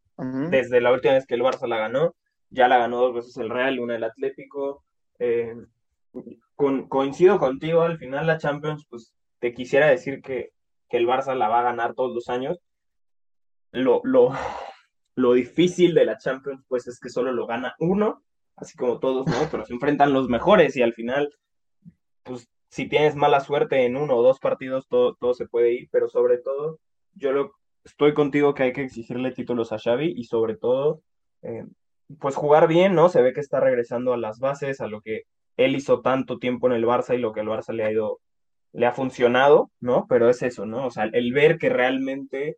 desde 0.50 0.82
la 0.82 0.92
última 0.92 1.14
vez 1.14 1.26
que 1.26 1.36
el 1.36 1.44
Barça 1.44 1.68
la 1.68 1.78
ganó, 1.78 2.16
ya 2.50 2.68
la 2.68 2.78
ganó 2.78 2.98
dos 2.98 3.14
veces 3.14 3.38
el 3.38 3.50
Real, 3.50 3.80
una 3.80 3.96
el 3.96 4.04
Atlético. 4.04 4.84
Eh, 5.20 5.56
coincido 6.90 7.40
contigo, 7.40 7.82
al 7.82 7.98
final 7.98 8.28
la 8.28 8.38
Champions, 8.38 8.86
pues 8.90 9.14
te 9.40 9.54
quisiera 9.54 9.88
decir 9.88 10.22
que, 10.22 10.52
que, 10.90 10.98
el 10.98 11.08
Barça 11.08 11.36
la 11.36 11.48
va 11.48 11.60
a 11.60 11.64
ganar 11.64 11.94
todos 11.94 12.14
los 12.14 12.30
años. 12.30 12.60
Lo, 13.72 14.02
lo, 14.04 14.32
lo 15.16 15.34
difícil 15.34 15.94
de 15.94 16.06
la 16.06 16.18
Champions, 16.18 16.64
pues 16.68 16.88
es 16.88 17.00
que 17.00 17.10
solo 17.10 17.32
lo 17.32 17.46
gana 17.46 17.76
uno, 17.80 18.24
así 18.56 18.78
como 18.78 19.00
todos, 19.00 19.28
¿no? 19.28 19.38
Pero 19.52 19.66
se 19.66 19.74
enfrentan 19.74 20.14
los 20.14 20.28
mejores 20.28 20.76
y 20.76 20.82
al 20.82 20.94
final, 20.94 21.34
pues 22.24 22.50
si 22.70 22.88
tienes 22.88 23.16
mala 23.16 23.40
suerte 23.40 23.86
en 23.86 23.96
uno 23.96 24.16
o 24.16 24.24
dos 24.24 24.40
partidos, 24.40 24.88
todo, 24.88 25.16
todo 25.16 25.34
se 25.34 25.48
puede 25.48 25.74
ir, 25.74 25.90
pero 25.92 26.08
sobre 26.08 26.38
todo, 26.38 26.80
yo 27.14 27.32
lo, 27.32 27.54
estoy 27.84 28.14
contigo 28.14 28.54
que 28.54 28.64
hay 28.64 28.74
que 28.74 28.84
exigirle 28.84 29.32
títulos 29.32 29.72
a 29.72 29.80
Xavi 29.80 30.14
y 30.16 30.26
sobre 30.26 30.56
todo, 30.56 31.02
eh, 31.42 31.66
pues 32.20 32.36
jugar 32.36 32.68
bien, 32.68 32.96
¿no? 32.96 33.10
Se 33.10 33.22
ve 33.22 33.34
que 33.34 33.40
está 33.40 33.60
regresando 33.60 34.14
a 34.14 34.18
las 34.18 34.40
bases, 34.40 34.82
a 34.82 34.88
lo 34.88 35.02
que 35.02 35.24
él 35.58 35.76
hizo 35.76 36.02
tanto 36.02 36.40
tiempo 36.40 36.68
en 36.68 36.74
el 36.74 36.86
Barça 36.86 37.16
y 37.16 37.20
lo 37.20 37.34
que 37.34 37.42
el 37.42 37.48
Barça 37.48 37.74
le 37.74 37.84
ha 37.84 37.92
ido, 37.92 38.20
le 38.74 38.86
ha 38.86 38.92
funcionado, 38.94 39.72
¿no? 39.80 40.06
Pero 40.08 40.30
es 40.30 40.42
eso, 40.44 40.66
¿no? 40.66 40.88
O 40.88 40.92
sea, 40.92 41.06
el 41.06 41.34
ver 41.34 41.58
que 41.58 41.70
realmente 41.70 42.58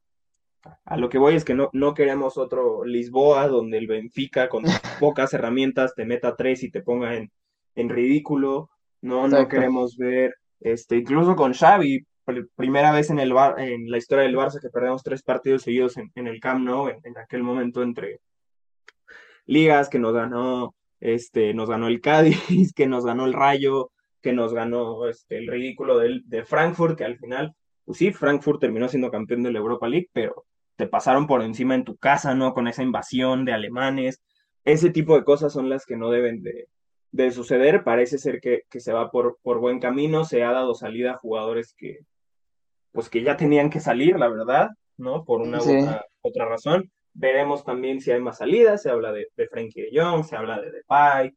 a 0.85 0.97
lo 0.97 1.09
que 1.09 1.17
voy 1.17 1.35
es 1.35 1.45
que 1.45 1.55
no, 1.55 1.69
no 1.73 1.93
queremos 1.93 2.37
otro 2.37 2.85
Lisboa 2.85 3.47
donde 3.47 3.77
el 3.77 3.87
Benfica 3.87 4.49
con 4.49 4.63
pocas 4.99 5.33
herramientas 5.33 5.95
te 5.95 6.05
meta 6.05 6.35
tres 6.35 6.63
y 6.63 6.71
te 6.71 6.81
ponga 6.81 7.15
en, 7.15 7.31
en 7.75 7.89
ridículo. 7.89 8.69
No, 9.01 9.27
no 9.27 9.47
queremos 9.47 9.97
ver, 9.97 10.35
este, 10.59 10.97
incluso 10.97 11.35
con 11.35 11.53
Xavi, 11.53 12.05
primera 12.55 12.91
vez 12.91 13.09
en, 13.09 13.17
el 13.17 13.33
bar, 13.33 13.59
en 13.59 13.89
la 13.89 13.97
historia 13.97 14.25
del 14.25 14.35
Barça 14.35 14.61
que 14.61 14.69
perdemos 14.69 15.01
tres 15.01 15.23
partidos 15.23 15.63
seguidos 15.63 15.97
en, 15.97 16.11
el 16.27 16.39
Camp 16.39 16.63
Nou, 16.63 16.87
en, 16.87 17.17
aquel 17.17 17.41
momento 17.41 17.81
entre 17.81 18.19
ligas, 19.47 19.89
que 19.89 19.97
nos 19.97 20.13
ganó, 20.13 20.75
este, 20.99 21.55
nos 21.55 21.67
ganó 21.67 21.87
el 21.87 21.99
Cádiz, 21.99 22.37
que 22.75 22.85
nos 22.85 23.05
ganó 23.05 23.25
el 23.25 23.33
Rayo, 23.33 23.91
que 24.21 24.33
nos 24.33 24.53
ganó 24.53 25.07
este, 25.07 25.37
el 25.37 25.47
ridículo 25.47 25.97
del, 25.97 26.23
de 26.27 26.45
Frankfurt, 26.45 26.97
que 26.97 27.05
al 27.05 27.17
final, 27.17 27.55
pues 27.85 27.97
sí, 27.97 28.11
Frankfurt 28.11 28.59
terminó 28.59 28.87
siendo 28.87 29.11
campeón 29.11 29.43
de 29.43 29.51
la 29.51 29.59
Europa 29.59 29.87
League, 29.87 30.09
pero 30.13 30.45
te 30.75 30.87
pasaron 30.87 31.27
por 31.27 31.41
encima 31.41 31.75
en 31.75 31.83
tu 31.83 31.97
casa, 31.97 32.33
¿no? 32.33 32.53
Con 32.53 32.67
esa 32.67 32.83
invasión 32.83 33.45
de 33.45 33.53
alemanes. 33.53 34.23
Ese 34.63 34.89
tipo 34.89 35.15
de 35.15 35.23
cosas 35.23 35.53
son 35.53 35.69
las 35.69 35.85
que 35.85 35.95
no 35.95 36.09
deben 36.09 36.41
de, 36.41 36.69
de 37.11 37.31
suceder. 37.31 37.83
Parece 37.83 38.17
ser 38.17 38.39
que, 38.39 38.63
que 38.69 38.79
se 38.79 38.93
va 38.93 39.11
por, 39.11 39.37
por, 39.41 39.59
buen 39.59 39.79
camino. 39.79 40.25
Se 40.25 40.43
ha 40.43 40.51
dado 40.51 40.73
salida 40.73 41.11
a 41.11 41.17
jugadores 41.17 41.73
que, 41.77 41.99
pues 42.91 43.09
que 43.09 43.21
ya 43.21 43.37
tenían 43.37 43.69
que 43.69 43.79
salir, 43.79 44.17
la 44.17 44.29
verdad, 44.29 44.69
¿no? 44.97 45.23
Por 45.23 45.41
una 45.41 45.59
u 45.59 45.87
otra, 46.21 46.45
razón. 46.45 46.91
Veremos 47.13 47.63
también 47.63 47.99
si 48.01 48.11
hay 48.11 48.21
más 48.21 48.37
salidas, 48.37 48.81
se 48.81 48.89
habla 48.89 49.11
de, 49.11 49.27
de 49.35 49.47
Frankie 49.47 49.81
de 49.81 49.91
Jong, 49.93 50.23
se 50.23 50.35
habla 50.35 50.61
de 50.61 50.71
Depay, 50.71 51.35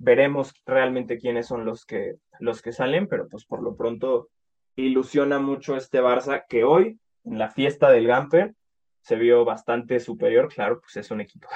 veremos 0.00 0.54
realmente 0.64 1.18
quiénes 1.18 1.46
son 1.46 1.64
los 1.64 1.84
que, 1.84 2.16
los 2.40 2.62
que 2.62 2.72
salen, 2.72 3.06
pero 3.06 3.28
pues 3.28 3.44
por 3.44 3.62
lo 3.62 3.76
pronto 3.76 4.30
ilusiona 4.74 5.38
mucho 5.38 5.76
este 5.76 6.00
Barça 6.00 6.44
que 6.48 6.64
hoy, 6.64 6.98
en 7.24 7.38
la 7.38 7.50
fiesta 7.50 7.90
del 7.90 8.06
Gamper, 8.06 8.54
se 9.02 9.16
vio 9.16 9.44
bastante 9.44 10.00
superior, 10.00 10.48
claro, 10.52 10.80
pues 10.80 10.96
es 10.96 11.10
un 11.10 11.20
equipo 11.20 11.48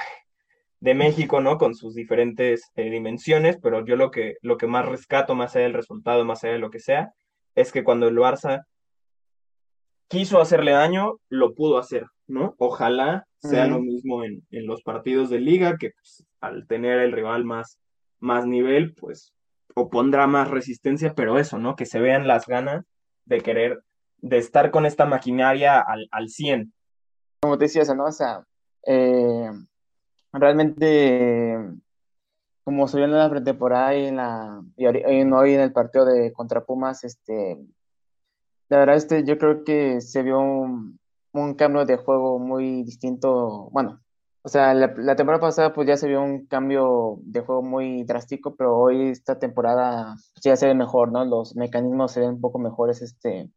de 0.81 0.95
México, 0.95 1.41
¿no? 1.41 1.57
Con 1.57 1.75
sus 1.75 1.95
diferentes 1.95 2.71
eh, 2.77 2.91
dimensiones, 2.91 3.59
pero 3.63 3.85
yo 3.87 3.97
lo 3.97 4.11
que, 4.11 4.37
lo 4.43 4.59
que 4.59 4.67
más 4.67 4.87
rescato, 4.87 5.35
más 5.35 5.57
allá 5.57 5.65
del 5.65 5.75
resultado, 5.75 6.25
más 6.27 6.45
allá 6.45 6.53
de 6.53 6.59
lo 6.59 6.71
que 6.71 6.81
sea, 6.81 7.15
es 7.55 7.73
que 7.73 7.83
cuando 7.83 8.09
el 8.09 8.17
Barça 8.17 8.67
quiso 10.09 10.39
hacerle 10.39 10.73
daño, 10.73 11.19
lo 11.31 11.55
pudo 11.55 11.79
hacer, 11.79 12.05
¿no? 12.27 12.55
Ojalá 12.59 13.27
sea 13.39 13.67
lo 13.67 13.81
mismo 13.81 14.25
en, 14.25 14.43
los 14.51 14.83
partidos 14.83 15.31
de 15.31 15.41
liga, 15.41 15.77
que 15.79 15.91
pues, 15.93 16.27
al 16.41 16.67
tener 16.67 16.99
el 17.01 17.13
rival 17.13 17.45
más, 17.45 17.79
más 18.25 18.47
nivel, 18.47 18.95
pues 18.95 19.33
opondrá 19.75 20.27
más 20.27 20.51
resistencia, 20.51 21.15
pero 21.15 21.39
eso, 21.39 21.59
¿no? 21.59 21.77
Que 21.77 21.87
se 21.87 22.01
vean 22.01 22.27
las 22.27 22.47
ganas 22.47 22.85
de 23.25 23.41
querer, 23.41 23.85
de 24.19 24.39
estar 24.39 24.71
con 24.71 24.87
esta 24.87 25.05
maquinaria 25.07 25.81
al, 25.81 26.09
al 26.11 26.29
100. 26.29 26.73
Como 27.41 27.59
te 27.59 27.65
decía, 27.67 27.83
¿no? 27.95 28.07
O 28.07 28.13
sea, 28.13 28.45
eh, 28.87 29.51
realmente, 30.33 31.59
como 32.65 32.89
se 32.89 32.97
vio 32.97 33.07
en 33.07 33.13
la 33.13 33.31
pretemporada 33.31 33.97
y, 33.97 34.07
en 34.07 34.17
la, 34.17 34.63
y 34.77 34.87
hoy 34.87 35.55
en 35.55 35.61
el 35.61 35.73
partido 35.73 36.05
de 36.05 36.33
contra 36.33 36.65
Pumas, 36.65 37.05
este, 37.05 37.59
la 38.69 38.79
verdad, 38.79 38.97
este, 38.97 39.25
yo 39.25 39.39
creo 39.39 39.65
que 39.65 40.01
se 40.01 40.23
vio 40.23 40.41
un, 40.41 40.99
cambio 41.57 41.85
de 41.85 41.97
juego 41.97 42.39
muy 42.39 42.83
distinto. 42.85 43.69
Bueno, 43.73 44.01
o 44.47 44.49
sea, 44.51 44.75
la, 44.75 45.17
temporada 45.17 45.41
pasada 45.41 45.73
pues 45.73 45.89
ya 45.89 45.97
se 45.97 46.07
vio 46.07 46.23
un 46.23 46.45
cambio 46.47 47.19
de 47.23 47.41
juego 47.41 47.63
muy 47.63 48.05
drástico, 48.05 48.55
pero 48.57 48.77
hoy 48.77 49.09
esta 49.09 49.39
temporada 49.39 50.17
ya 50.43 50.55
se 50.57 50.67
ve 50.67 50.75
mejor, 50.75 51.11
¿no? 51.13 51.25
Los 51.25 51.57
mecanismos 51.57 52.13
se 52.13 52.21
ven 52.21 52.31
un 52.31 52.41
poco 52.43 52.59
mejores 52.59 53.01
este, 53.01 53.51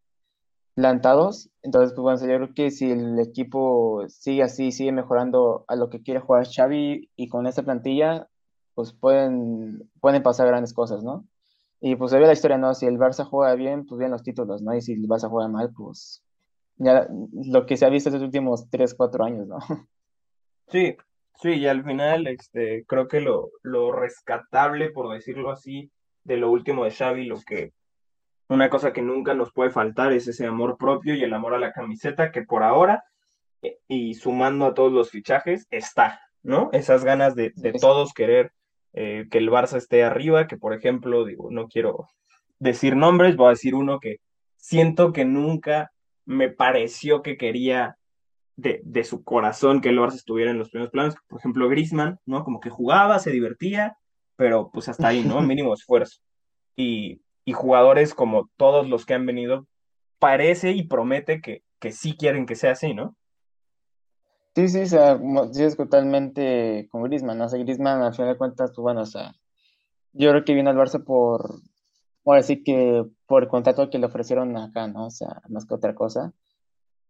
plantados. 0.76 1.50
Entonces, 1.62 1.94
pues 1.94 2.04
bueno, 2.04 2.20
yo 2.22 2.38
creo 2.38 2.54
que 2.56 2.72
si 2.72 2.92
el 2.92 3.20
equipo 3.20 4.06
sigue 4.08 4.44
así, 4.44 4.72
sigue 4.72 4.94
mejorando 4.94 5.66
a 5.68 5.76
lo 5.76 5.90
que 5.90 6.02
quiere 6.02 6.22
jugar 6.22 6.48
Xavi 6.48 7.10
y 7.18 7.28
con 7.28 7.48
esta 7.48 7.64
plantilla, 7.64 8.30
pues 8.74 8.94
pueden, 8.94 9.90
pueden 10.00 10.24
pasar 10.24 10.48
grandes 10.48 10.74
cosas, 10.74 11.04
¿no? 11.04 11.26
Y 11.82 11.98
pues 11.98 12.12
se 12.12 12.20
ve 12.20 12.28
la 12.28 12.34
historia, 12.34 12.58
¿no? 12.58 12.74
Si 12.74 12.86
el 12.86 12.98
Barça 12.98 13.26
juega 13.26 13.56
bien, 13.56 13.86
pues 13.86 14.00
bien 14.00 14.12
los 14.12 14.24
títulos, 14.24 14.62
¿no? 14.62 14.74
Y 14.74 14.82
si 14.82 14.94
el 14.94 15.08
Barça 15.08 15.30
juega 15.30 15.50
mal, 15.50 15.74
pues 15.76 16.24
ya 16.78 17.08
lo 17.34 17.66
que 17.66 17.76
se 17.76 17.86
ha 17.86 17.90
visto 17.90 18.10
estos 18.10 18.24
últimos 18.24 18.70
3, 18.70 18.96
4 18.96 19.26
años, 19.26 19.48
¿no? 19.48 19.58
Sí, 20.70 20.98
sí, 21.42 21.54
y 21.54 21.68
al 21.68 21.84
final 21.84 22.28
este, 22.28 22.84
creo 22.86 23.08
que 23.08 23.22
lo, 23.22 23.52
lo 23.64 23.92
rescatable, 23.92 24.90
por 24.90 25.14
decirlo 25.14 25.52
así, 25.52 25.92
de 26.24 26.38
lo 26.38 26.52
último 26.52 26.84
de 26.84 26.92
Xavi, 26.92 27.26
lo 27.26 27.40
que 27.42 27.72
una 28.50 28.70
cosa 28.70 28.94
que 28.94 29.02
nunca 29.02 29.34
nos 29.34 29.52
puede 29.52 29.72
faltar 29.72 30.14
es 30.14 30.28
ese 30.28 30.46
amor 30.46 30.78
propio 30.78 31.16
y 31.16 31.24
el 31.24 31.34
amor 31.34 31.54
a 31.54 31.60
la 31.60 31.74
camiseta 31.74 32.32
que 32.32 32.44
por 32.44 32.64
ahora, 32.64 33.04
eh, 33.62 33.80
y 33.88 34.14
sumando 34.16 34.66
a 34.66 34.74
todos 34.74 34.92
los 34.92 35.10
fichajes, 35.10 35.68
está, 35.70 36.22
¿no? 36.44 36.70
Esas 36.74 37.04
ganas 37.04 37.36
de, 37.36 37.52
de 37.56 37.74
todos 37.74 38.14
querer 38.14 38.52
eh, 38.94 39.28
que 39.30 39.38
el 39.38 39.50
Barça 39.50 39.78
esté 39.78 40.04
arriba, 40.04 40.48
que 40.48 40.58
por 40.58 40.74
ejemplo, 40.74 41.26
digo, 41.26 41.50
no 41.52 41.68
quiero 41.68 42.08
decir 42.60 42.96
nombres, 42.96 43.36
voy 43.36 43.48
a 43.48 43.50
decir 43.52 43.76
uno 43.76 44.00
que 44.00 44.18
siento 44.58 45.14
que 45.14 45.26
nunca 45.26 45.92
me 46.26 46.50
pareció 46.50 47.22
que 47.22 47.38
quería 47.38 47.97
de, 48.58 48.82
de 48.84 49.04
su 49.06 49.24
corazón 49.24 49.80
que 49.80 49.90
el 49.90 50.00
Barça 50.00 50.16
estuviera 50.16 50.52
en 50.52 50.58
los 50.58 50.70
primeros 50.70 50.92
planos, 50.92 51.16
por 51.28 51.40
ejemplo, 51.40 51.70
Grisman, 51.70 52.20
¿no? 52.26 52.44
Como 52.44 52.60
que 52.60 52.70
jugaba, 52.70 53.20
se 53.20 53.32
divertía, 53.32 53.98
pero 54.36 54.72
pues 54.74 54.90
hasta 54.90 55.08
ahí, 55.08 55.24
¿no? 55.24 55.42
Mínimo 55.42 55.74
esfuerzo. 55.74 56.20
Y, 56.76 57.22
y 57.46 57.54
jugadores 57.54 58.14
como 58.14 58.50
todos 58.58 58.90
los 58.90 59.06
que 59.06 59.14
han 59.14 59.26
venido, 59.26 59.68
parece 60.20 60.72
y 60.72 60.84
promete 60.84 61.40
que, 61.40 61.64
que 61.80 61.92
sí 61.92 62.18
quieren 62.18 62.46
que 62.46 62.56
sea 62.56 62.72
así, 62.72 62.94
¿no? 62.94 63.16
Sí, 64.56 64.70
sí, 64.70 64.82
o 64.82 64.86
sea, 64.88 65.20
sí 65.52 65.64
es 65.64 65.78
totalmente 65.78 66.88
con 66.92 67.04
Griezmann, 67.04 67.38
¿no? 67.38 67.46
O 67.46 67.50
sea, 67.50 67.60
Griezmann, 67.60 68.02
al 68.02 68.14
final 68.16 68.34
de 68.34 68.38
cuentas, 68.40 68.72
pues 68.72 68.82
bueno, 68.82 69.02
o 69.02 69.06
sea, 69.06 69.36
yo 70.14 70.32
creo 70.32 70.44
que 70.44 70.56
vino 70.56 70.72
al 70.72 70.76
Barça 70.78 71.04
por, 71.04 71.62
ahora 72.26 72.42
sí 72.42 72.64
que 72.64 73.06
por 73.28 73.44
el 73.44 73.50
contrato 73.50 73.90
que 73.92 74.00
le 74.00 74.08
ofrecieron 74.08 74.58
acá, 74.58 74.88
¿no? 74.88 75.06
O 75.06 75.10
sea, 75.12 75.42
más 75.50 75.66
que 75.68 75.76
otra 75.76 75.94
cosa. 75.94 76.34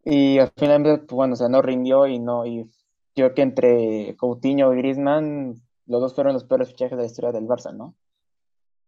Y 0.10 0.40
al 0.40 0.52
final, 0.56 0.84
pues 0.84 1.12
bueno, 1.12 1.34
o 1.34 1.36
sea, 1.36 1.50
no 1.50 1.62
rindió 1.62 2.08
y 2.08 2.18
no, 2.18 2.46
y 2.46 2.66
creo 3.14 3.34
que 3.34 3.42
entre 3.42 4.16
Coutinho 4.16 4.74
y 4.74 4.78
Griezmann, 4.78 5.56
los 5.86 6.02
dos 6.02 6.16
fueron 6.16 6.34
los 6.34 6.46
peores 6.46 6.70
fichajes 6.70 6.98
de 6.98 7.04
la 7.04 7.08
historia 7.08 7.32
del 7.34 7.46
Barça, 7.46 7.76
¿no? 7.76 7.94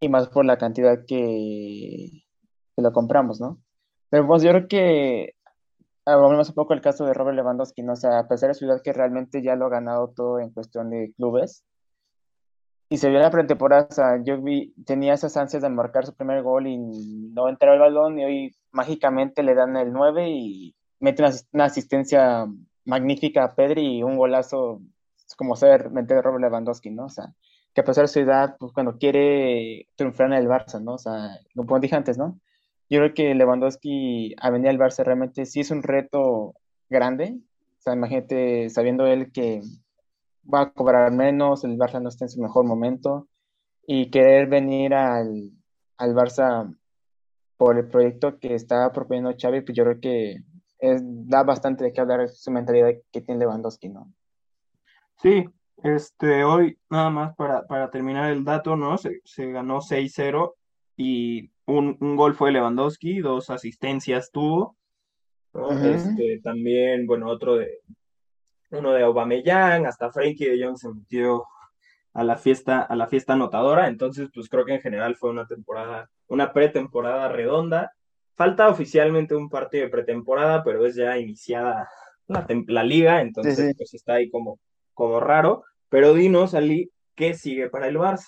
Y 0.00 0.08
más 0.08 0.28
por 0.28 0.46
la 0.46 0.56
cantidad 0.56 1.04
que, 1.06 2.24
que 2.74 2.82
lo 2.82 2.92
compramos, 2.92 3.38
¿no? 3.38 3.60
Pero 4.08 4.26
pues 4.26 4.42
yo 4.42 4.50
creo 4.50 4.68
que 4.68 5.34
Hablamos 6.06 6.48
un 6.48 6.54
poco 6.54 6.72
el 6.72 6.80
caso 6.80 7.04
de 7.04 7.12
Robert 7.12 7.36
Lewandowski, 7.36 7.82
¿no? 7.82 7.92
O 7.92 7.96
sea, 7.96 8.18
a 8.20 8.26
pesar 8.26 8.48
de 8.48 8.54
su 8.54 8.64
edad 8.64 8.80
que 8.82 8.92
realmente 8.92 9.42
ya 9.42 9.54
lo 9.54 9.66
ha 9.66 9.70
ganado 9.70 10.08
todo 10.16 10.40
en 10.40 10.50
cuestión 10.50 10.90
de 10.90 11.12
clubes, 11.14 11.64
y 12.88 12.96
se 12.96 13.08
vio 13.08 13.18
en 13.18 13.24
la 13.24 13.30
pretemporada, 13.30 13.86
o 13.88 13.92
sea, 13.92 14.22
yo 14.24 14.40
vi, 14.42 14.74
tenía 14.84 15.14
esas 15.14 15.36
ansias 15.36 15.62
de 15.62 15.68
marcar 15.68 16.06
su 16.06 16.14
primer 16.14 16.42
gol 16.42 16.66
y 16.66 16.76
no 16.78 17.48
entraba 17.48 17.74
el 17.74 17.80
balón 17.80 18.18
y 18.18 18.24
hoy 18.24 18.56
mágicamente 18.72 19.44
le 19.44 19.54
dan 19.54 19.76
el 19.76 19.92
9 19.92 20.28
y 20.28 20.74
mete 21.00 21.22
una, 21.52 21.64
asistencia 21.64 22.46
magnífica 22.84 23.44
a 23.44 23.54
Pedri 23.54 23.98
y 23.98 24.02
un 24.02 24.16
golazo 24.16 24.80
como 25.36 25.56
ser 25.56 25.90
meter 25.90 26.22
Robert 26.22 26.42
Lewandowski, 26.42 26.90
¿no? 26.90 27.06
O 27.06 27.08
sea, 27.08 27.32
que 27.74 27.80
a 27.80 27.84
pesar 27.84 28.04
de 28.04 28.08
su 28.08 28.20
edad, 28.20 28.56
pues 28.58 28.72
cuando 28.72 28.98
quiere 28.98 29.88
triunfar 29.96 30.26
en 30.26 30.34
el 30.34 30.48
Barça, 30.48 30.82
¿no? 30.82 30.94
O 30.94 30.98
sea, 30.98 31.38
como 31.54 31.80
dije 31.80 31.96
antes, 31.96 32.18
¿no? 32.18 32.38
Yo 32.88 32.98
creo 32.98 33.14
que 33.14 33.34
Lewandowski 33.34 34.34
a 34.40 34.50
venir 34.50 34.70
al 34.70 34.78
Barça 34.78 35.04
realmente 35.04 35.46
sí 35.46 35.60
es 35.60 35.70
un 35.70 35.82
reto 35.82 36.54
grande. 36.88 37.38
O 37.78 37.82
sea, 37.82 37.94
imagínate 37.94 38.68
sabiendo 38.70 39.06
él 39.06 39.30
que 39.32 39.62
va 40.52 40.62
a 40.62 40.72
cobrar 40.72 41.12
menos, 41.12 41.64
el 41.64 41.78
Barça 41.78 42.02
no 42.02 42.08
está 42.08 42.24
en 42.24 42.30
su 42.30 42.40
mejor 42.40 42.66
momento 42.66 43.28
y 43.86 44.10
querer 44.10 44.48
venir 44.48 44.94
al, 44.94 45.52
al 45.96 46.14
Barça 46.14 46.76
por 47.56 47.78
el 47.78 47.88
proyecto 47.88 48.38
que 48.38 48.54
está 48.54 48.90
proponiendo 48.90 49.34
Xavi, 49.38 49.60
pues 49.60 49.76
yo 49.76 49.84
creo 49.84 50.00
que 50.00 50.42
es, 50.80 51.00
da 51.02 51.42
bastante 51.42 51.84
de 51.84 51.92
qué 51.92 52.00
hablar 52.00 52.28
su 52.28 52.50
mentalidad 52.50 52.90
que 53.12 53.20
tiene 53.20 53.40
Lewandowski, 53.40 53.88
¿no? 53.88 54.12
Sí, 55.16 55.44
este, 55.82 56.44
hoy 56.44 56.78
nada 56.88 57.10
más 57.10 57.36
para, 57.36 57.66
para 57.66 57.90
terminar 57.90 58.30
el 58.30 58.44
dato, 58.44 58.76
¿no? 58.76 58.98
Se, 58.98 59.20
se 59.24 59.50
ganó 59.50 59.80
6-0 59.80 60.54
y 60.96 61.50
un, 61.66 61.96
un, 62.00 62.16
gol 62.16 62.34
fue 62.34 62.52
Lewandowski, 62.52 63.20
dos 63.20 63.50
asistencias 63.50 64.30
tuvo, 64.30 64.76
Este, 65.82 66.40
también, 66.42 67.06
bueno, 67.06 67.28
otro 67.28 67.56
de, 67.56 67.80
uno 68.70 68.92
de 68.92 69.02
Aubameyang, 69.02 69.86
hasta 69.86 70.10
Frankie 70.10 70.46
de 70.46 70.64
Jong 70.64 70.76
se 70.76 70.92
metió 70.92 71.44
a 72.12 72.24
la 72.24 72.36
fiesta, 72.36 72.82
a 72.82 72.96
la 72.96 73.06
fiesta 73.06 73.34
anotadora, 73.34 73.88
entonces 73.88 74.28
pues 74.34 74.48
creo 74.48 74.64
que 74.64 74.74
en 74.74 74.80
general 74.80 75.16
fue 75.16 75.30
una 75.30 75.46
temporada, 75.46 76.10
una 76.28 76.52
pretemporada 76.52 77.28
redonda. 77.28 77.92
Falta 78.40 78.70
oficialmente 78.70 79.36
un 79.36 79.50
partido 79.50 79.84
de 79.84 79.90
pretemporada, 79.90 80.64
pero 80.64 80.86
es 80.86 80.96
ya 80.96 81.18
iniciada 81.18 81.90
la, 82.26 82.46
la 82.68 82.82
liga, 82.82 83.20
entonces 83.20 83.74
pues 83.76 83.92
está 83.92 84.14
ahí 84.14 84.30
como, 84.30 84.58
como 84.94 85.20
raro. 85.20 85.64
Pero 85.90 86.14
dinos, 86.14 86.54
Ali, 86.54 86.90
¿qué 87.14 87.34
sigue 87.34 87.68
para 87.68 87.88
el 87.88 87.98
Barça? 87.98 88.24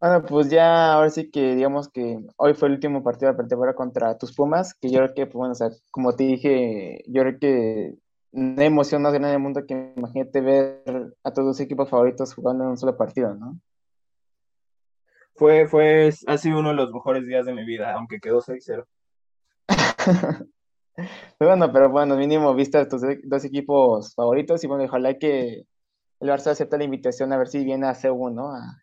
Bueno, 0.00 0.22
pues 0.22 0.48
ya 0.48 0.92
ahora 0.92 1.10
sí 1.10 1.28
que 1.28 1.56
digamos 1.56 1.88
que 1.88 2.20
hoy 2.36 2.54
fue 2.54 2.68
el 2.68 2.74
último 2.74 3.02
partido 3.02 3.32
de 3.32 3.38
pretemporada 3.38 3.74
contra 3.74 4.16
tus 4.16 4.32
Pumas, 4.32 4.74
que 4.74 4.90
yo 4.90 5.00
creo 5.00 5.12
que, 5.12 5.26
pues, 5.26 5.34
bueno, 5.34 5.52
o 5.54 5.56
sea, 5.56 5.70
como 5.90 6.14
te 6.14 6.22
dije, 6.22 7.02
yo 7.08 7.22
creo 7.22 7.38
que 7.40 7.94
una 8.30 8.64
emoción 8.64 9.02
más 9.02 9.12
grande 9.12 9.30
del 9.30 9.40
mundo 9.40 9.66
que 9.66 9.92
imagínate 9.96 10.40
ver 10.40 11.16
a 11.24 11.32
todos 11.32 11.48
los 11.48 11.58
equipos 11.58 11.90
favoritos 11.90 12.32
jugando 12.32 12.62
en 12.62 12.70
un 12.70 12.76
solo 12.76 12.96
partido, 12.96 13.34
¿no? 13.34 13.58
Fue, 15.34 15.66
fue, 15.66 16.12
ha 16.26 16.38
sido 16.38 16.60
uno 16.60 16.70
de 16.70 16.74
los 16.76 16.92
mejores 16.92 17.26
días 17.26 17.46
de 17.46 17.54
mi 17.54 17.64
vida, 17.64 17.94
aunque 17.94 18.20
quedó 18.20 18.40
6-0. 18.40 18.86
bueno, 21.40 21.72
pero 21.72 21.90
bueno, 21.90 22.16
mínimo 22.16 22.54
viste 22.54 22.78
a 22.78 22.88
tus 22.88 23.02
dos 23.24 23.44
equipos 23.44 24.14
favoritos 24.14 24.62
y 24.62 24.66
bueno, 24.66 24.84
ojalá 24.84 25.18
que 25.18 25.64
el 26.20 26.28
Barça 26.28 26.48
acepte 26.48 26.78
la 26.78 26.84
invitación 26.84 27.32
a 27.32 27.38
ver 27.38 27.48
si 27.48 27.64
viene 27.64 27.86
a 27.86 27.94
C1, 27.94 28.32
¿no? 28.32 28.54
A, 28.54 28.82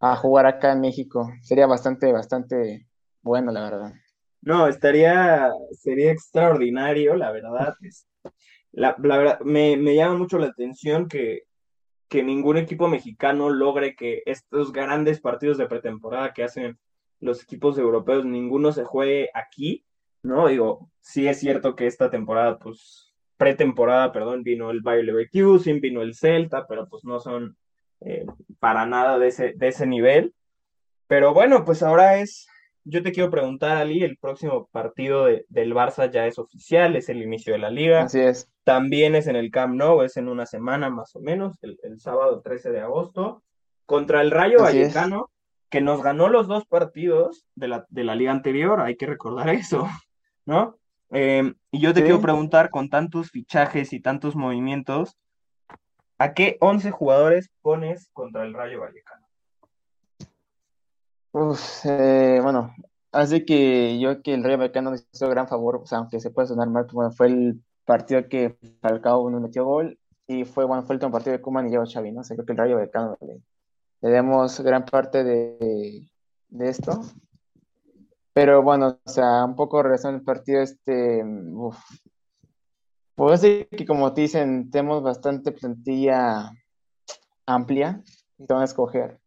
a 0.00 0.16
jugar 0.16 0.46
acá 0.46 0.72
en 0.72 0.80
México. 0.80 1.30
Sería 1.42 1.66
bastante, 1.66 2.12
bastante 2.12 2.86
bueno, 3.22 3.52
la 3.52 3.62
verdad. 3.62 3.92
No, 4.42 4.66
estaría, 4.66 5.50
sería 5.70 6.10
extraordinario, 6.10 7.14
la 7.14 7.30
verdad. 7.30 7.74
La, 8.72 8.96
verdad, 8.98 9.40
me, 9.40 9.76
llama 9.94 10.16
mucho 10.16 10.38
la 10.38 10.46
atención 10.46 11.06
que, 11.08 11.42
que 12.12 12.22
ningún 12.22 12.58
equipo 12.58 12.88
mexicano 12.88 13.48
logre 13.48 13.96
que 13.96 14.22
estos 14.26 14.70
grandes 14.70 15.18
partidos 15.18 15.56
de 15.56 15.66
pretemporada 15.66 16.34
que 16.34 16.44
hacen 16.44 16.78
los 17.20 17.42
equipos 17.42 17.78
europeos, 17.78 18.26
ninguno 18.26 18.70
se 18.70 18.84
juegue 18.84 19.30
aquí, 19.32 19.86
¿no? 20.22 20.48
Digo, 20.48 20.90
sí 21.00 21.26
es 21.26 21.40
cierto 21.40 21.74
que 21.74 21.86
esta 21.86 22.10
temporada, 22.10 22.58
pues, 22.58 23.14
pretemporada, 23.38 24.12
perdón, 24.12 24.42
vino 24.42 24.70
el 24.70 24.82
Bayer 24.82 25.06
Leverkusen, 25.06 25.80
vino 25.80 26.02
el 26.02 26.14
Celta, 26.14 26.66
pero 26.66 26.86
pues 26.86 27.02
no 27.02 27.18
son 27.18 27.56
eh, 28.00 28.26
para 28.58 28.84
nada 28.84 29.18
de 29.18 29.28
ese, 29.28 29.54
de 29.56 29.68
ese 29.68 29.86
nivel. 29.86 30.34
Pero 31.06 31.32
bueno, 31.32 31.64
pues 31.64 31.82
ahora 31.82 32.18
es 32.18 32.46
yo 32.84 33.02
te 33.02 33.12
quiero 33.12 33.30
preguntar, 33.30 33.76
Ali, 33.76 34.02
el 34.02 34.16
próximo 34.16 34.68
partido 34.72 35.26
del 35.26 35.74
Barça 35.74 36.10
ya 36.10 36.26
es 36.26 36.38
oficial, 36.38 36.96
es 36.96 37.08
el 37.08 37.22
inicio 37.22 37.52
de 37.52 37.58
la 37.58 37.70
liga. 37.70 38.02
Así 38.02 38.20
es. 38.20 38.50
También 38.64 39.14
es 39.14 39.26
en 39.26 39.36
el 39.36 39.50
Camp 39.50 39.74
Nou, 39.74 40.02
es 40.02 40.16
en 40.16 40.28
una 40.28 40.46
semana 40.46 40.90
más 40.90 41.14
o 41.14 41.20
menos, 41.20 41.58
el, 41.62 42.00
sábado 42.00 42.40
13 42.42 42.70
de 42.70 42.80
agosto, 42.80 43.42
contra 43.86 44.20
el 44.20 44.30
Rayo 44.30 44.58
Vallecano, 44.60 45.30
que 45.68 45.80
nos 45.80 46.02
ganó 46.02 46.28
los 46.28 46.48
dos 46.48 46.66
partidos 46.66 47.46
de 47.54 47.68
la, 47.68 47.86
de 47.88 48.04
la 48.04 48.14
liga 48.14 48.32
anterior, 48.32 48.80
hay 48.80 48.96
que 48.96 49.06
recordar 49.06 49.48
eso, 49.50 49.88
¿no? 50.44 50.76
Em, 51.10 51.54
y 51.70 51.80
yo 51.80 51.92
te 51.92 52.02
quiero 52.02 52.20
preguntar, 52.20 52.70
con 52.70 52.88
tantos 52.88 53.30
fichajes 53.30 53.92
y 53.92 54.00
tantos 54.00 54.34
movimientos, 54.34 55.18
¿a 56.18 56.32
qué 56.32 56.56
11 56.60 56.90
jugadores 56.90 57.50
pones 57.60 58.08
contra 58.12 58.44
el 58.44 58.54
Rayo 58.54 58.80
Vallecano? 58.80 59.21
Uf, 61.32 61.86
eh, 61.86 62.40
bueno, 62.42 62.74
así 63.10 63.44
que 63.44 63.98
yo 63.98 64.22
que 64.22 64.34
el 64.34 64.44
Rayo 64.44 64.58
Vallecano 64.58 64.90
nos 64.90 65.06
hizo 65.12 65.28
gran 65.28 65.48
favor, 65.48 65.76
o 65.76 65.86
sea, 65.86 65.98
aunque 65.98 66.20
se 66.20 66.30
puede 66.30 66.48
sonar 66.48 66.68
mal, 66.68 66.86
bueno, 66.92 67.10
fue 67.12 67.28
el 67.28 67.62
partido 67.86 68.28
que 68.28 68.56
Falcao 68.82 69.30
nos 69.30 69.40
metió 69.40 69.64
gol 69.64 69.98
y 70.26 70.44
fue, 70.44 70.64
bueno, 70.66 70.82
fue 70.82 70.94
el 70.94 70.96
último 70.98 71.12
partido 71.12 71.32
de 71.36 71.40
Kuman 71.42 71.68
y 71.68 71.72
yo 71.72 71.84
Xavi, 71.86 72.12
¿no? 72.12 72.20
O 72.20 72.24
creo 72.24 72.44
que 72.44 72.52
el 72.52 72.58
Rayo 72.58 72.76
Vallecano 72.76 73.16
le, 73.22 73.40
le 74.02 74.10
demos 74.10 74.60
gran 74.60 74.84
parte 74.84 75.24
de, 75.24 76.10
de 76.48 76.68
esto. 76.68 77.00
Pero 78.34 78.62
bueno, 78.62 78.98
o 79.04 79.10
sea, 79.10 79.44
un 79.44 79.56
poco 79.56 79.82
regresando 79.82 80.18
al 80.18 80.24
partido, 80.24 80.60
este, 80.62 81.24
uf, 81.24 81.78
puedo 83.14 83.32
decir 83.32 83.68
que 83.70 83.86
como 83.86 84.12
te 84.12 84.22
dicen, 84.22 84.70
tenemos 84.70 85.02
bastante 85.02 85.52
plantilla 85.52 86.50
amplia 87.46 88.02
y 88.38 88.46
te 88.46 88.52
van 88.52 88.62
a 88.62 88.66
escoger. 88.66 89.21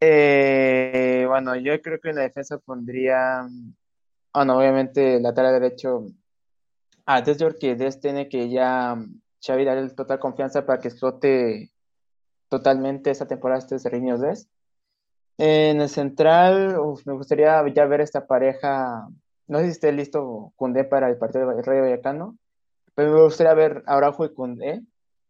Eh, 0.00 1.24
bueno, 1.28 1.56
yo 1.56 1.80
creo 1.80 1.98
que 2.00 2.10
en 2.10 2.16
la 2.16 2.22
defensa 2.22 2.58
pondría, 2.58 3.46
bueno, 4.32 4.58
obviamente 4.58 5.20
lateral 5.20 5.54
derecho 5.60 6.06
a 7.06 7.22
Desjor, 7.22 7.58
que 7.58 7.76
Des 7.76 8.00
tiene 8.00 8.28
que 8.28 8.50
ya 8.50 8.96
Xavi 9.40 9.64
darle 9.64 9.90
total 9.90 10.18
confianza 10.18 10.66
para 10.66 10.80
que 10.80 10.88
explote 10.88 11.72
totalmente 12.48 13.10
esta 13.10 13.26
temporada 13.26 13.60
este 13.60 13.78
Serginho 13.78 14.18
Des. 14.18 14.48
En 15.38 15.80
el 15.80 15.88
central, 15.88 16.76
me 17.04 17.12
gustaría 17.14 17.66
ya 17.68 17.84
ver 17.86 18.00
esta 18.00 18.26
pareja, 18.26 19.08
no 19.46 19.58
sé 19.58 19.66
si 19.66 19.70
esté 19.72 19.92
listo 19.92 20.52
Cundé 20.56 20.84
para 20.84 21.08
el 21.08 21.18
partido 21.18 21.48
del 21.48 21.64
Rey 21.64 21.80
Vallecano, 21.80 22.38
pero 22.94 23.12
me 23.12 23.22
gustaría 23.22 23.54
ver 23.54 23.82
Araujo 23.86 24.24
y 24.24 24.34
Cundé 24.34 24.82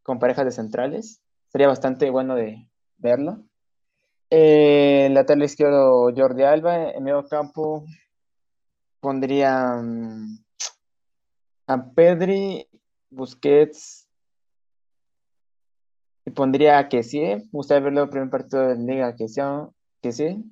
con 0.02 0.18
parejas 0.18 0.44
de 0.44 0.52
centrales. 0.52 1.20
Sería 1.48 1.68
bastante 1.68 2.10
bueno 2.10 2.36
de 2.36 2.68
verlo. 2.98 3.44
En 4.30 5.14
lateral 5.14 5.44
izquierdo, 5.44 6.12
Jordi 6.16 6.42
Alba. 6.42 6.90
En 6.90 7.04
medio 7.04 7.24
campo 7.26 7.84
pondría 9.00 9.76
mm, 9.76 10.38
a 11.68 11.90
Pedri, 11.94 12.68
Busquets. 13.10 14.08
Y 16.24 16.30
pondría 16.32 16.78
a 16.78 16.88
Kessie. 16.88 17.36
Me 17.36 17.48
gustaría 17.52 17.84
verlo 17.84 18.02
el 18.02 18.08
primer 18.08 18.30
partido 18.30 18.62
de 18.62 18.74
la 18.74 18.82
liga, 18.82 19.16
Kessie. 20.02 20.42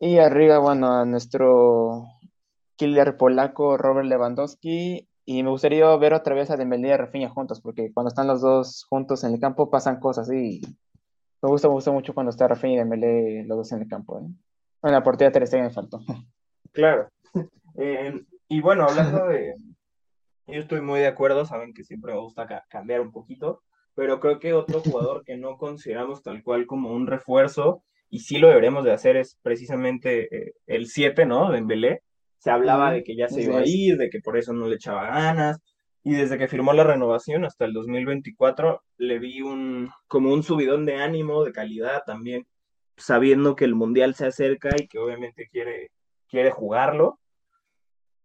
Y 0.00 0.18
arriba, 0.18 0.58
bueno, 0.58 0.92
a 0.92 1.04
nuestro 1.04 2.06
killer 2.76 3.16
polaco, 3.16 3.76
Robert 3.76 4.08
Lewandowski. 4.08 5.08
Y 5.24 5.42
me 5.42 5.50
gustaría 5.50 5.94
ver 5.96 6.14
otra 6.14 6.34
vez 6.34 6.50
a 6.50 6.56
Dembélé 6.56 6.88
y 6.88 6.96
Rafinha 6.96 7.28
juntos, 7.30 7.60
porque 7.60 7.92
cuando 7.92 8.08
están 8.08 8.26
los 8.26 8.40
dos 8.40 8.84
juntos 8.88 9.24
en 9.24 9.34
el 9.34 9.40
campo 9.40 9.70
pasan 9.70 9.98
cosas 9.98 10.30
y 10.32 10.60
me 11.46 11.50
gusta, 11.52 11.68
me 11.68 11.74
gusta 11.74 11.92
mucho 11.92 12.12
cuando 12.12 12.30
está 12.30 12.48
Rafinha 12.48 12.74
y 12.74 12.78
Dembélé 12.78 13.44
los 13.44 13.58
dos 13.58 13.72
en 13.72 13.82
el 13.82 13.88
campo. 13.88 14.18
¿eh? 14.18 14.24
En 14.82 14.92
la 14.92 15.02
portería 15.02 15.30
Ter 15.30 15.46
Stegen 15.46 15.66
me 15.66 15.70
faltó. 15.70 16.00
Claro. 16.72 17.08
Eh, 17.78 18.12
y 18.48 18.60
bueno, 18.60 18.84
hablando 18.84 19.28
de... 19.28 19.54
Yo 20.46 20.60
estoy 20.60 20.82
muy 20.82 21.00
de 21.00 21.06
acuerdo, 21.06 21.46
saben 21.46 21.72
que 21.72 21.84
siempre 21.84 22.12
me 22.12 22.20
gusta 22.20 22.46
cambiar 22.68 23.00
un 23.00 23.12
poquito, 23.12 23.62
pero 23.94 24.20
creo 24.20 24.38
que 24.38 24.52
otro 24.52 24.80
jugador 24.80 25.24
que 25.24 25.38
no 25.38 25.56
consideramos 25.56 26.22
tal 26.22 26.42
cual 26.42 26.66
como 26.66 26.92
un 26.92 27.06
refuerzo, 27.06 27.82
y 28.10 28.18
sí 28.18 28.38
lo 28.38 28.48
deberemos 28.48 28.84
de 28.84 28.92
hacer, 28.92 29.16
es 29.16 29.38
precisamente 29.40 30.28
eh, 30.36 30.54
el 30.66 30.86
7, 30.86 31.24
¿no? 31.24 31.50
Dembélé. 31.50 32.02
Se 32.38 32.50
hablaba 32.50 32.92
de 32.92 33.02
que 33.02 33.16
ya 33.16 33.28
se 33.28 33.42
iba 33.42 33.60
a 33.60 33.66
ir, 33.66 33.96
de 33.96 34.10
que 34.10 34.20
por 34.20 34.36
eso 34.36 34.52
no 34.52 34.68
le 34.68 34.76
echaba 34.76 35.06
ganas, 35.06 35.62
y 36.06 36.14
desde 36.14 36.38
que 36.38 36.46
firmó 36.46 36.72
la 36.72 36.84
renovación 36.84 37.44
hasta 37.44 37.64
el 37.64 37.72
2024 37.72 38.80
le 38.98 39.18
vi 39.18 39.42
un 39.42 39.90
como 40.06 40.32
un 40.32 40.44
subidón 40.44 40.86
de 40.86 41.02
ánimo, 41.02 41.42
de 41.42 41.50
calidad 41.50 42.04
también, 42.06 42.46
sabiendo 42.96 43.56
que 43.56 43.64
el 43.64 43.74
mundial 43.74 44.14
se 44.14 44.26
acerca 44.26 44.70
y 44.80 44.86
que 44.86 45.00
obviamente 45.00 45.48
quiere 45.50 45.90
quiere 46.28 46.52
jugarlo. 46.52 47.18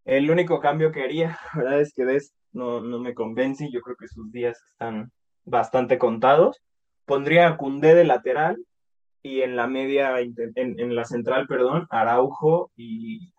El 0.05 0.29
único 0.29 0.59
cambio 0.59 0.91
que 0.91 1.01
haría, 1.01 1.39
verdad, 1.55 1.81
es 1.81 1.91
que 1.95 2.05
Des 2.05 2.35
no, 2.51 2.81
no 2.81 2.99
me 2.99 3.15
convence 3.15 3.65
y 3.65 3.73
yo 3.73 3.81
creo 3.81 3.95
que 3.95 4.07
sus 4.07 4.31
días 4.31 4.61
están 4.71 5.11
bastante 5.43 5.97
contados. 5.97 6.61
pondría 7.05 7.47
a 7.47 7.57
Cundé 7.57 7.95
de 7.95 8.03
lateral 8.03 8.63
y 9.23 9.41
en 9.41 9.55
la 9.55 9.65
media, 9.65 10.19
en, 10.19 10.95
la 10.95 11.05
central, 11.05 11.47
perdón, 11.47 11.87
Araujo 11.89 12.71
y, 12.75 13.33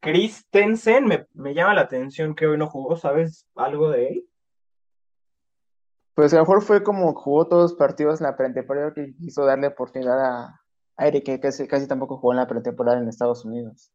Christensen. 0.00 1.06
Me, 1.06 1.26
me, 1.34 1.54
llama 1.54 1.74
la 1.74 1.82
atención 1.82 2.34
que 2.34 2.46
hoy 2.46 2.58
no 2.58 2.68
jugó, 2.68 2.96
¿sabes 2.96 3.46
algo 3.54 3.90
de 3.90 4.08
él? 4.08 4.28
Pues 6.14 6.32
a 6.32 6.36
lo 6.36 6.42
mejor 6.42 6.62
fue 6.62 6.82
como 6.82 7.12
jugó 7.14 7.46
todos 7.46 7.72
los 7.72 7.74
partidos 7.74 8.20
en 8.20 8.26
la 8.26 8.36
pretemporada 8.36 8.94
que 8.94 9.14
quiso 9.16 9.44
darle 9.44 9.66
oportunidad 9.66 10.18
a, 10.18 10.60
Eric, 10.98 11.26
que 11.26 11.40
casi, 11.40 11.68
casi 11.68 11.86
tampoco 11.86 12.16
jugó 12.16 12.32
en 12.32 12.38
la 12.38 12.46
pretemporada 12.46 12.98
en 12.98 13.08
Estados 13.08 13.44
Unidos. 13.44 13.92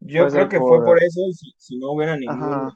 Yo 0.00 0.26
creo 0.26 0.48
que 0.48 0.58
fue 0.58 0.84
por 0.84 1.00
eso, 1.00 1.20
si, 1.56 1.78
no 1.78 1.92
hubiera 1.92 2.16
ningún 2.16 2.72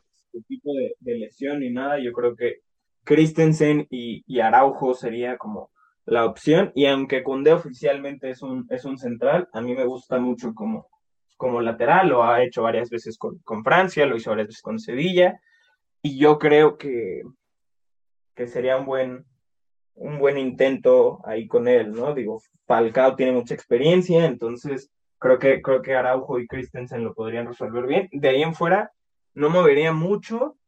tipo 0.47 0.71
de, 0.73 1.19
lesión 1.19 1.59
ni 1.59 1.71
nada, 1.71 1.99
yo 1.99 2.13
creo 2.13 2.37
que 2.37 2.61
Christensen 3.05 3.87
y, 3.91 4.39
Araujo 4.39 4.95
sería 4.95 5.37
como 5.37 5.71
la 6.07 6.25
opción. 6.25 6.71
Y 6.77 6.87
aunque 6.87 7.23
Cundé 7.25 7.53
oficialmente 7.53 8.31
es 8.31 8.41
un, 8.41 8.67
es 8.71 8.85
un 8.85 8.99
central, 8.99 9.49
a 9.53 9.61
mí 9.61 9.75
me 9.75 9.85
gusta 9.85 10.19
mucho 10.19 10.55
como, 10.55 10.89
como 11.41 11.63
lateral, 11.63 12.11
lo 12.11 12.23
ha 12.23 12.43
hecho 12.43 12.63
varias 12.63 12.91
veces 12.91 13.17
con, 13.17 13.65
Francia, 13.65 14.05
lo 14.05 14.15
hizo 14.15 14.29
varias 14.29 14.49
veces 14.49 14.61
con 14.61 14.79
Sevilla. 14.79 15.41
Y 16.03 16.19
yo 16.19 16.39
creo 16.39 16.77
que, 16.77 17.23
que 18.35 18.47
sería 18.47 18.77
un 18.77 18.85
buen, 18.85 19.25
un 19.95 20.19
buen 20.19 20.37
intento 20.37 21.23
ahí 21.25 21.49
con 21.49 21.67
él, 21.67 21.93
¿no? 21.93 22.15
Digo, 22.15 22.43
Falcao 22.67 23.17
tiene 23.17 23.33
mucha 23.33 23.55
experiencia, 23.55 24.27
entonces 24.27 24.91
creo 25.19 25.39
que, 25.39 25.63
creo 25.63 25.81
que 25.81 25.95
Araujo 25.95 26.39
y 26.39 26.47
Christensen 26.47 27.05
lo 27.05 27.15
podrían 27.15 27.47
resolver 27.47 27.87
bien. 27.87 28.11
De 28.13 28.29
ahí 28.29 28.43
en 28.43 28.55
fuera, 28.55 28.93
no 29.33 29.49
movería 29.49 29.95
mucho, 29.95 30.59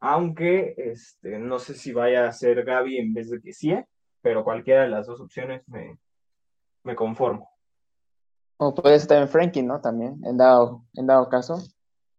aunque 0.00 0.74
este, 0.76 1.38
no 1.38 1.60
sé 1.60 1.74
si 1.74 1.92
vaya 1.92 2.26
a 2.26 2.32
ser 2.32 2.64
Gaby 2.64 2.98
en 2.98 3.14
vez 3.14 3.30
de 3.30 3.40
que 3.40 3.52
sí, 3.52 3.78
pero 4.22 4.42
cualquiera 4.42 4.82
de 4.82 4.88
las 4.88 5.06
dos 5.06 5.20
opciones 5.20 5.62
me, 5.68 5.96
me 6.82 6.96
conformo. 6.96 7.55
O 8.58 8.74
puede 8.74 8.98
ser 8.98 9.08
también 9.08 9.28
Frankie, 9.28 9.62
¿no? 9.62 9.80
También, 9.80 10.20
en 10.24 10.36
dado, 10.36 10.84
en 10.94 11.06
dado 11.06 11.28
caso. 11.28 11.62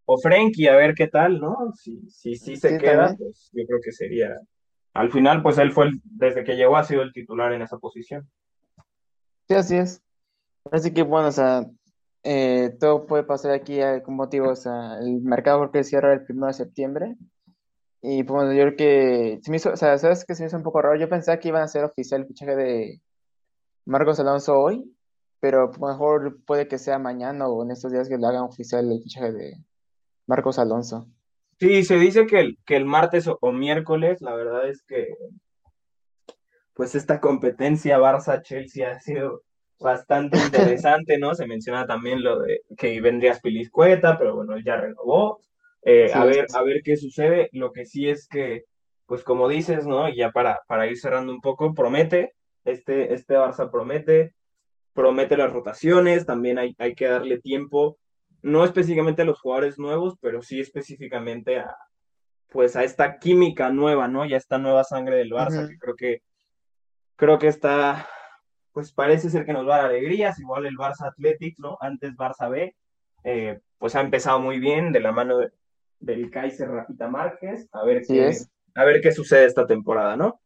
O 0.06 0.18
Frankie, 0.18 0.68
a 0.68 0.76
ver 0.76 0.94
qué 0.94 1.08
tal, 1.08 1.40
¿no? 1.40 1.74
Si 1.74 2.00
sí 2.10 2.36
si, 2.36 2.56
se 2.56 2.78
queda, 2.78 3.16
pues 3.18 3.50
yo 3.54 3.66
creo 3.66 3.80
que 3.84 3.92
sería 3.92 4.38
al 4.98 5.12
final, 5.12 5.44
pues 5.44 5.60
él 5.60 5.72
fue, 5.72 5.86
el, 5.86 6.02
desde 6.06 6.44
que 6.44 6.56
llegó, 6.56 6.76
ha 6.76 6.84
sido 6.84 7.04
el 7.04 7.14
titular 7.14 7.54
en 7.54 7.62
esa 7.62 7.78
posición. 7.78 8.28
Sí, 9.48 9.54
así 9.54 9.76
es. 9.76 10.02
Así 10.72 10.92
que 10.92 11.04
bueno, 11.04 11.28
o 11.28 11.32
sea, 11.32 11.68
eh, 12.24 12.76
todo 12.80 13.06
puede 13.06 13.24
pasar 13.24 13.52
aquí 13.52 13.80
eh, 13.80 14.02
con 14.04 14.16
motivo, 14.16 14.50
o 14.50 14.56
sea, 14.56 14.98
el 15.00 15.22
mercado 15.22 15.60
porque 15.60 15.84
cierra 15.84 16.14
el 16.14 16.26
1 16.28 16.48
de 16.48 16.54
septiembre. 16.54 17.16
Y 18.02 18.24
pues 18.24 18.44
bueno, 18.44 18.54
yo 18.54 18.64
creo 18.64 18.76
que 18.76 19.40
se 19.44 19.52
me 19.52 19.58
hizo, 19.58 19.72
o 19.74 19.76
sea, 19.76 20.00
¿sabes 20.00 20.26
que 20.26 20.34
se 20.34 20.42
me 20.42 20.48
hizo 20.48 20.58
un 20.58 20.64
poco 20.64 20.82
raro? 20.82 21.00
Yo 21.00 21.08
pensaba 21.08 21.40
que 21.40 21.50
iban 21.50 21.62
a 21.62 21.66
hacer 21.66 21.84
oficial 21.84 22.22
el 22.22 22.28
fichaje 22.28 22.56
de 22.56 23.02
Marcos 23.86 24.20
Alonso 24.20 24.60
hoy, 24.60 24.97
pero 25.40 25.72
mejor 25.80 26.44
puede 26.46 26.68
que 26.68 26.78
sea 26.78 27.00
mañana 27.00 27.48
o 27.48 27.64
en 27.64 27.72
estos 27.72 27.92
días 27.92 28.10
que 28.10 28.18
le 28.18 28.28
hagan 28.28 28.44
oficial 28.44 28.92
el 28.92 29.02
fichaje 29.02 29.32
de 29.32 29.58
Marcos 30.26 30.60
Alonso. 30.60 31.08
Sí, 31.60 31.84
se 31.84 31.98
dice 31.98 32.28
que 32.28 32.40
el, 32.40 32.58
que 32.66 32.76
el 32.76 32.86
martes 32.86 33.28
o, 33.28 33.52
miércoles, 33.52 34.22
la 34.22 34.36
verdad 34.36 34.70
es 34.70 34.84
que 34.84 35.08
pues 36.74 36.94
esta 36.94 37.20
competencia 37.20 37.98
Barça-Chelsea 37.98 38.88
ha 38.88 39.00
sido 39.00 39.42
bastante 39.80 40.38
interesante, 40.78 41.18
¿no? 41.18 41.34
Se 41.34 41.48
menciona 41.48 41.88
también 41.88 42.24
lo 42.24 42.40
de 42.40 42.62
que 42.78 43.02
vendría 43.02 43.34
Spilizcueta, 43.34 44.18
pero 44.18 44.36
bueno, 44.36 44.56
él 44.56 44.64
ya 44.64 44.78
renovó. 44.78 45.40
Eh, 45.82 46.12
a 46.14 46.26
ver, 46.26 46.46
a 46.54 46.62
ver 46.62 46.82
qué 46.84 46.96
sucede. 46.96 47.50
Lo 47.54 47.72
que 47.72 47.86
sí 47.86 48.08
es 48.08 48.28
que, 48.28 48.66
pues 49.08 49.24
como 49.24 49.50
dices, 49.50 49.88
¿no? 49.88 50.08
Y 50.10 50.18
ya 50.18 50.32
para, 50.32 50.60
para 50.68 50.86
ir 50.86 51.00
cerrando 51.00 51.34
un 51.34 51.42
poco, 51.42 51.74
promete, 51.74 52.34
este, 52.66 53.14
este 53.14 53.36
Barça 53.36 53.72
promete, 53.72 54.36
promete 54.98 55.38
las 55.38 55.54
rotaciones, 55.54 56.26
también 56.26 56.58
hay, 56.58 56.76
hay 56.80 56.96
que 56.96 57.06
darle 57.06 57.38
tiempo 57.40 58.00
no 58.42 58.66
específicamente 58.66 59.22
a 59.22 59.26
los 59.26 59.40
jugadores 59.40 59.78
nuevos, 59.78 60.16
pero 60.20 60.42
sí 60.42 60.60
específicamente 60.60 61.60
a 61.60 61.76
pues 62.50 62.76
a 62.76 62.84
esta 62.84 63.20
química 63.20 63.70
nueva, 63.70 64.08
¿no? 64.08 64.26
Y 64.26 64.34
a 64.34 64.38
esta 64.38 64.58
nueva 64.58 64.84
sangre 64.84 65.18
del 65.18 65.30
Barça, 65.30 65.68
que 65.68 65.78
creo 65.78 65.96
que 65.96 66.22
creo 67.16 67.38
que 67.38 67.48
está, 67.48 68.08
pues 68.72 68.92
parece 68.92 69.30
ser 69.30 69.46
que 69.46 69.54
nos 69.54 69.68
va 69.68 69.76
a 69.76 69.82
dar 69.82 69.90
alegrías, 69.90 70.40
igual 70.40 70.66
el 70.66 70.78
Barça 70.78 71.10
Athletic, 71.10 71.60
¿no? 71.60 71.78
Antes 71.80 72.16
Barça 72.16 72.50
B, 72.50 72.76
eh, 73.24 73.60
pues 73.78 73.96
ha 73.96 74.02
empezado 74.02 74.40
muy 74.40 74.60
bien 74.60 74.92
de 74.92 75.02
la 75.02 75.12
mano 75.12 75.38
del 76.00 76.32
Kaiser 76.32 76.70
Rafita 76.70 77.08
Márquez, 77.08 77.68
a 77.72 77.84
ver 77.84 78.02
qué, 78.08 78.36
a 78.74 78.84
ver 78.84 79.02
qué 79.02 79.12
sucede 79.12 79.46
esta 79.46 79.68
temporada, 79.68 80.16
¿no? 80.16 80.40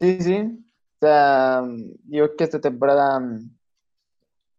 Sí, 0.00 0.20
sí. 0.20 0.64
O 0.96 1.06
sea, 1.06 1.62
yo 2.04 2.26
creo 2.26 2.36
que 2.36 2.44
esta 2.44 2.60
temporada 2.60 3.20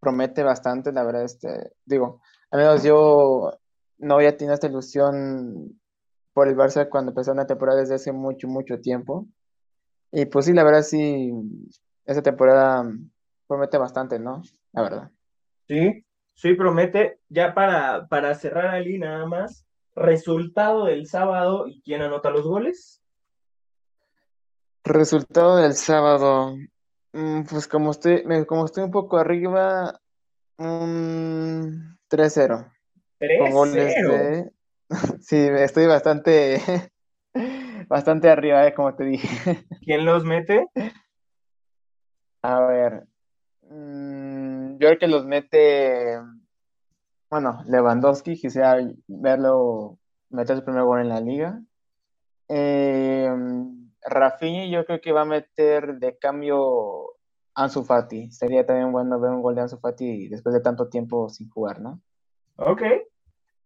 promete 0.06 0.44
bastante, 0.44 0.92
la 0.92 1.04
verdad, 1.04 1.24
este, 1.24 1.72
digo, 1.84 2.22
al 2.52 2.60
menos 2.60 2.84
yo 2.84 3.52
no 3.98 4.16
había 4.16 4.38
tenido 4.38 4.54
esta 4.54 4.68
ilusión 4.68 5.80
por 6.32 6.48
el 6.48 6.56
Barça 6.56 6.88
cuando 6.90 7.10
empezó 7.10 7.32
una 7.32 7.48
temporada 7.48 7.80
desde 7.80 7.96
hace 7.96 8.12
mucho, 8.12 8.48
mucho 8.48 8.80
tiempo. 8.80 9.28
Y 10.12 10.28
pues 10.28 10.46
sí, 10.46 10.54
la 10.54 10.64
verdad 10.64 10.84
sí, 10.84 11.32
esa 12.06 12.22
temporada 12.22 12.88
promete 13.48 13.80
bastante, 13.80 14.20
¿no? 14.20 14.44
La 14.74 14.84
verdad. 14.84 15.12
Sí, 15.68 16.06
sí 16.36 16.54
promete. 16.54 17.20
Ya 17.28 17.56
para, 17.56 18.08
para 18.08 18.36
cerrar 18.36 18.68
ahí 18.68 19.00
nada 19.00 19.26
más, 19.26 19.66
resultado 19.96 20.86
del 20.86 21.08
sábado 21.08 21.68
y 21.68 21.82
quién 21.82 22.04
anota 22.04 22.30
los 22.30 22.44
goles. 22.44 23.02
Resultado 24.84 25.58
del 25.58 25.74
sábado. 25.74 26.56
Mm, 27.16 27.44
pues 27.50 27.70
como 27.70 27.92
estoy, 27.92 28.26
como 28.46 28.66
estoy 28.66 28.84
un 28.84 28.92
poco 28.92 29.18
arriba, 29.18 30.02
un 30.58 31.98
3-0. 32.10 32.70
Con 33.40 33.52
goles 33.52 33.96
de... 33.96 34.52
Sí, 35.22 35.38
estoy 35.38 35.88
bastante, 35.88 36.62
bastante 37.88 38.30
arriba, 38.30 38.68
eh, 38.68 38.74
como 38.74 38.96
te 38.96 39.06
dije. 39.06 39.28
¿Quién 39.82 40.04
los 40.04 40.26
mete? 40.26 40.68
A 42.44 42.60
ver, 42.66 43.08
mm, 43.62 44.74
yo 44.74 44.78
creo 44.80 45.00
que 45.00 45.08
los 45.08 45.26
mete, 45.26 46.20
bueno, 47.30 47.64
Lewandowski, 47.66 48.36
quisiera 48.36 48.78
verlo 49.08 49.98
meter 50.30 50.58
su 50.58 50.66
primer 50.66 50.84
gol 50.84 51.00
en 51.00 51.10
la 51.10 51.22
liga. 51.22 51.62
Eh, 52.50 53.34
Rafinha 54.06 54.66
yo 54.66 54.86
creo 54.86 55.02
que 55.02 55.12
va 55.12 55.22
a 55.22 55.26
meter 55.26 55.96
de 56.00 56.18
cambio 56.18 57.16
Ansu 57.56 57.84
Fati. 57.84 58.32
Sería 58.32 58.66
también 58.66 58.92
bueno 58.92 59.20
ver 59.20 59.32
un 59.32 59.42
gol 59.42 59.56
de 59.56 59.62
Ansu 59.62 59.78
Fati 59.78 60.28
después 60.28 60.54
de 60.54 60.62
tanto 60.62 60.90
tiempo 60.90 61.30
sin 61.30 61.50
jugar, 61.50 61.82
¿no? 61.82 62.02
Ok. 62.58 62.82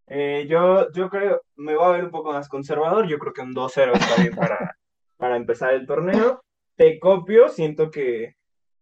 Eh, 0.07 0.47
yo, 0.49 0.91
yo 0.91 1.09
creo, 1.09 1.41
me 1.55 1.75
voy 1.75 1.85
a 1.85 1.91
ver 1.91 2.05
un 2.05 2.11
poco 2.11 2.31
más 2.31 2.47
conservador. 2.47 3.07
Yo 3.07 3.19
creo 3.19 3.33
que 3.33 3.41
un 3.41 3.53
2-0 3.53 3.93
está 3.93 4.21
bien 4.21 4.35
para, 4.35 4.75
para 5.17 5.35
empezar 5.35 5.73
el 5.73 5.85
torneo. 5.85 6.41
Te 6.75 6.99
copio, 6.99 7.49
siento 7.49 7.91
que, 7.91 8.35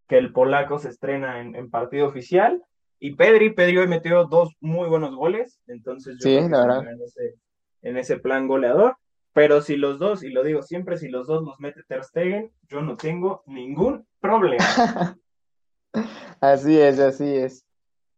que 0.07 0.17
el 0.17 0.31
polaco 0.31 0.77
se 0.77 0.89
estrena 0.89 1.41
en, 1.41 1.69
partido 1.69 2.07
oficial. 2.07 2.63
Y 2.99 3.15
Pedri, 3.15 3.51
Pedri 3.51 3.77
hoy 3.77 3.87
metió 3.87 4.25
dos 4.25 4.55
muy 4.59 4.87
buenos 4.87 5.15
goles. 5.15 5.59
Entonces 5.67 6.17
yo 6.19 6.29
sí, 6.29 6.49
la 6.49 6.59
verdad. 6.59 6.87
En, 6.87 7.01
ese, 7.01 7.35
en 7.81 7.97
ese 7.97 8.17
plan 8.17 8.47
goleador. 8.47 8.97
Pero 9.37 9.61
si 9.61 9.77
los 9.77 9.99
dos, 9.99 10.23
y 10.23 10.29
lo 10.29 10.43
digo 10.43 10.63
siempre, 10.63 10.97
si 10.97 11.09
los 11.09 11.27
dos 11.27 11.43
los 11.43 11.59
mete 11.59 11.83
Ter 11.83 12.03
Stegen, 12.03 12.51
yo 12.67 12.81
no 12.81 12.97
tengo 12.97 13.43
ningún 13.45 14.07
problema. 14.19 14.65
así 16.41 16.79
es, 16.79 16.97
así 16.97 17.35
es. 17.35 17.63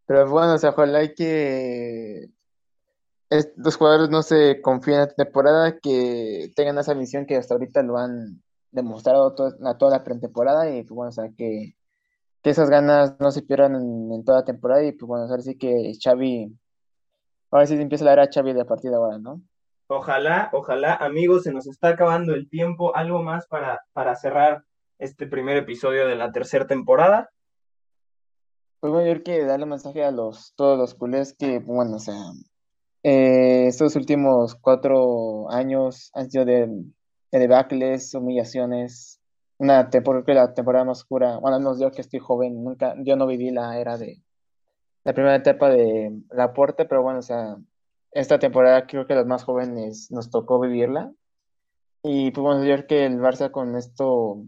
Pero 0.06 0.30
bueno, 0.30 0.54
o 0.54 0.58
sea, 0.58 0.70
ojalá 0.70 1.14
que 1.14 2.30
los 3.58 3.76
jugadores 3.76 4.10
no 4.10 4.24
se 4.24 4.62
confíen 4.62 5.02
en 5.02 5.08
la 5.08 5.14
temporada, 5.14 5.78
que 5.80 6.54
tengan 6.56 6.78
esa 6.78 6.96
misión 6.96 7.26
que 7.26 7.36
hasta 7.36 7.54
ahorita 7.54 7.84
lo 7.84 7.98
han 7.98 8.42
demostrado 8.72 9.36
toda, 9.36 9.78
toda 9.78 9.98
la 9.98 10.06
pretemporada 10.06 10.70
y 10.70 10.84
pues 10.84 10.96
bueno, 10.96 11.10
o 11.10 11.12
sea, 11.12 11.30
que, 11.38 11.76
esas 12.44 12.70
ganas 12.70 13.20
no 13.20 13.32
se 13.32 13.42
pierdan 13.42 13.76
en, 13.76 14.24
toda 14.24 14.40
la 14.40 14.46
temporada 14.46 14.86
y 14.86 14.94
pues 14.94 15.06
bueno, 15.06 15.26
ahora 15.26 15.42
sí 15.42 15.58
que 15.58 15.92
Xavi, 16.02 16.58
ahora 17.52 17.66
sí 17.66 17.74
empieza 17.74 18.06
a 18.06 18.08
dar 18.08 18.22
a 18.22 18.30
Xavi 18.32 18.54
de 18.54 18.64
partida 18.64 18.96
ahora, 18.96 19.18
¿no? 19.18 19.42
Ojalá, 19.92 20.52
ojalá, 20.54 20.94
amigos, 20.94 21.44
se 21.44 21.52
nos 21.52 21.66
está 21.66 21.90
acabando 21.90 22.36
el 22.36 22.48
tiempo. 22.48 22.96
Algo 22.96 23.24
más 23.24 23.48
para, 23.48 23.82
para 23.92 24.16
cerrar 24.16 24.64
este 25.00 25.26
primer 25.26 25.58
episodio 25.58 26.08
de 26.08 26.16
la 26.16 26.32
tercera 26.32 26.68
temporada. 26.68 27.32
Pues 28.80 28.94
bueno, 28.94 29.12
yo 29.12 29.24
que 29.24 29.44
darle 29.44 29.66
mensaje 29.66 30.04
a 30.04 30.12
los, 30.12 30.54
todos 30.56 30.78
los 30.78 30.94
culés 30.94 31.34
que, 31.34 31.58
bueno, 31.58 31.96
o 31.96 32.00
sea, 32.00 32.22
eh, 33.02 33.66
estos 33.66 33.96
últimos 33.96 34.54
cuatro 34.54 35.50
años 35.50 36.12
han 36.14 36.30
sido 36.30 36.46
de, 36.46 36.68
de 37.32 37.40
debacles, 37.40 38.14
humillaciones, 38.14 39.20
una 39.58 39.90
temporada, 39.90 40.24
la 40.34 40.54
temporada 40.54 40.86
más 40.86 41.00
oscura, 41.00 41.40
bueno, 41.40 41.58
menos 41.58 41.80
yo 41.80 41.92
que 41.92 42.02
estoy 42.02 42.20
joven, 42.20 42.64
nunca, 42.64 42.94
yo 43.00 43.16
no 43.16 43.26
viví 43.26 43.50
la 43.50 43.80
era 43.80 43.98
de, 43.98 44.22
la 45.04 45.14
primera 45.14 45.36
etapa 45.36 45.70
de 45.70 46.12
la 46.30 46.46
Laporte, 46.46 46.86
pero 46.86 47.02
bueno, 47.02 47.20
o 47.20 47.24
sea, 47.24 47.58
esta 48.12 48.40
temporada 48.40 48.88
creo 48.88 49.08
que 49.08 49.16
los 49.16 49.26
más 49.26 49.44
jóvenes 49.44 50.12
nos 50.12 50.30
tocó 50.30 50.60
vivirla. 50.60 51.12
Y 52.04 52.32
yo 52.32 52.44
creo 52.44 52.88
que 52.88 53.06
el 53.06 53.20
Barça 53.20 53.52
con 53.52 53.76
esto, 53.76 54.44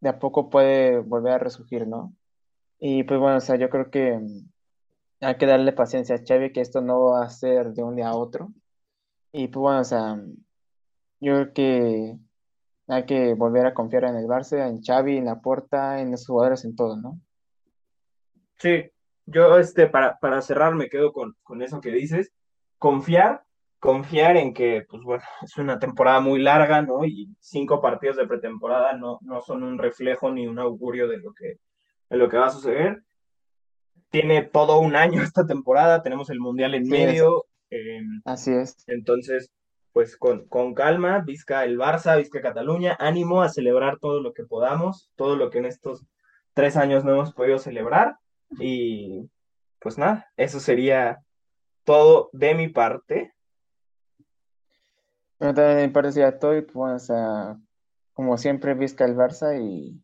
de 0.00 0.08
a 0.10 0.18
poco 0.18 0.50
puede 0.50 0.98
volver 1.00 1.34
a 1.34 1.38
resurgir, 1.38 1.86
¿no? 1.86 2.14
Y 2.78 3.04
pues 3.04 3.20
bueno, 3.20 3.38
o 3.38 3.40
sea, 3.40 3.56
yo 3.56 3.70
creo 3.70 3.90
que 3.90 4.20
hay 5.20 5.36
que 5.36 5.46
darle 5.46 5.72
paciencia 5.72 6.16
a 6.16 6.22
Xavi, 6.26 6.52
que 6.52 6.60
esto 6.60 6.80
no 6.80 7.00
va 7.06 7.24
a 7.24 7.30
ser 7.30 7.72
de 7.72 7.82
un 7.82 7.96
día 7.96 8.08
a 8.08 8.16
otro. 8.16 8.52
Y 9.32 9.48
pues 9.48 9.60
bueno, 9.60 9.80
o 9.80 9.84
sea, 9.84 10.16
yo 11.20 11.34
creo 11.34 11.52
que 11.52 12.18
hay 12.88 13.06
que 13.06 13.34
volver 13.34 13.66
a 13.66 13.74
confiar 13.74 14.04
en 14.04 14.16
el 14.16 14.26
Barça, 14.26 14.68
en 14.68 14.82
Xavi, 14.82 15.18
en 15.18 15.26
Laporta, 15.26 16.00
en 16.00 16.10
los 16.10 16.26
jugadores, 16.26 16.64
en 16.64 16.74
todo, 16.76 16.96
¿no? 16.96 17.20
Sí, 18.58 18.90
yo 19.30 19.58
este, 19.58 19.86
para, 19.86 20.18
para 20.18 20.42
cerrar 20.42 20.74
me 20.74 20.88
quedo 20.88 21.12
con, 21.12 21.36
con 21.42 21.62
eso 21.62 21.80
que 21.80 21.90
dices, 21.90 22.32
confiar, 22.78 23.42
confiar 23.78 24.36
en 24.36 24.52
que, 24.54 24.84
pues 24.88 25.02
bueno, 25.02 25.22
es 25.42 25.56
una 25.56 25.78
temporada 25.78 26.20
muy 26.20 26.40
larga, 26.40 26.82
¿no? 26.82 27.04
Y 27.04 27.34
cinco 27.40 27.80
partidos 27.80 28.16
de 28.16 28.26
pretemporada 28.26 28.94
no, 28.94 29.18
no 29.22 29.40
son 29.40 29.62
un 29.62 29.78
reflejo 29.78 30.30
ni 30.30 30.46
un 30.46 30.58
augurio 30.58 31.08
de 31.08 31.18
lo 31.18 31.32
que, 31.32 31.58
de 32.10 32.16
lo 32.16 32.28
que 32.28 32.38
va 32.38 32.46
a 32.46 32.50
suceder. 32.50 33.02
Tiene 34.10 34.42
todo 34.42 34.80
un 34.80 34.96
año 34.96 35.22
esta 35.22 35.46
temporada, 35.46 36.02
tenemos 36.02 36.30
el 36.30 36.40
Mundial 36.40 36.74
en 36.74 36.84
Sí, 36.84 36.90
medio, 36.90 37.46
eh, 37.70 38.00
así 38.24 38.52
es. 38.52 38.76
entonces, 38.86 39.50
pues 39.92 40.16
con, 40.16 40.46
con 40.48 40.74
calma, 40.74 41.20
Vizca 41.24 41.64
el 41.64 41.78
Barça, 41.78 42.16
Vizca 42.16 42.40
Cataluña, 42.40 42.96
ánimo 42.98 43.42
a 43.42 43.48
celebrar 43.48 43.98
todo 43.98 44.20
lo 44.20 44.32
que 44.32 44.44
podamos, 44.44 45.10
todo 45.16 45.36
lo 45.36 45.50
que 45.50 45.58
en 45.58 45.66
estos 45.66 46.04
tres 46.54 46.76
años 46.76 47.04
no 47.04 47.12
hemos 47.12 47.32
podido 47.32 47.58
celebrar. 47.58 48.16
Y 48.58 49.30
pues 49.78 49.98
nada, 49.98 50.30
eso 50.36 50.60
sería 50.60 51.22
todo 51.84 52.30
de 52.32 52.54
mi 52.54 52.68
parte. 52.68 53.34
Bueno, 55.38 55.54
también 55.54 55.78
de 55.78 55.86
mi 55.86 55.92
parte 55.92 56.12
sería 56.12 56.38
todo 56.38 56.56
y 56.56 56.62
pues 56.62 57.06
sea, 57.06 57.58
como 58.12 58.36
siempre, 58.36 58.74
visca 58.74 59.04
el 59.04 59.16
Barça 59.16 59.58
y 59.58 60.02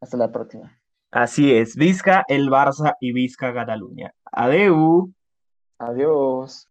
hasta 0.00 0.16
la 0.16 0.30
próxima. 0.30 0.78
Así 1.10 1.54
es, 1.54 1.76
Vizca 1.76 2.24
el 2.28 2.50
Barça 2.50 2.96
y 3.00 3.12
Vizca 3.12 3.54
Cataluña. 3.54 4.12
Adeu. 4.32 5.12
Adiós. 5.78 6.68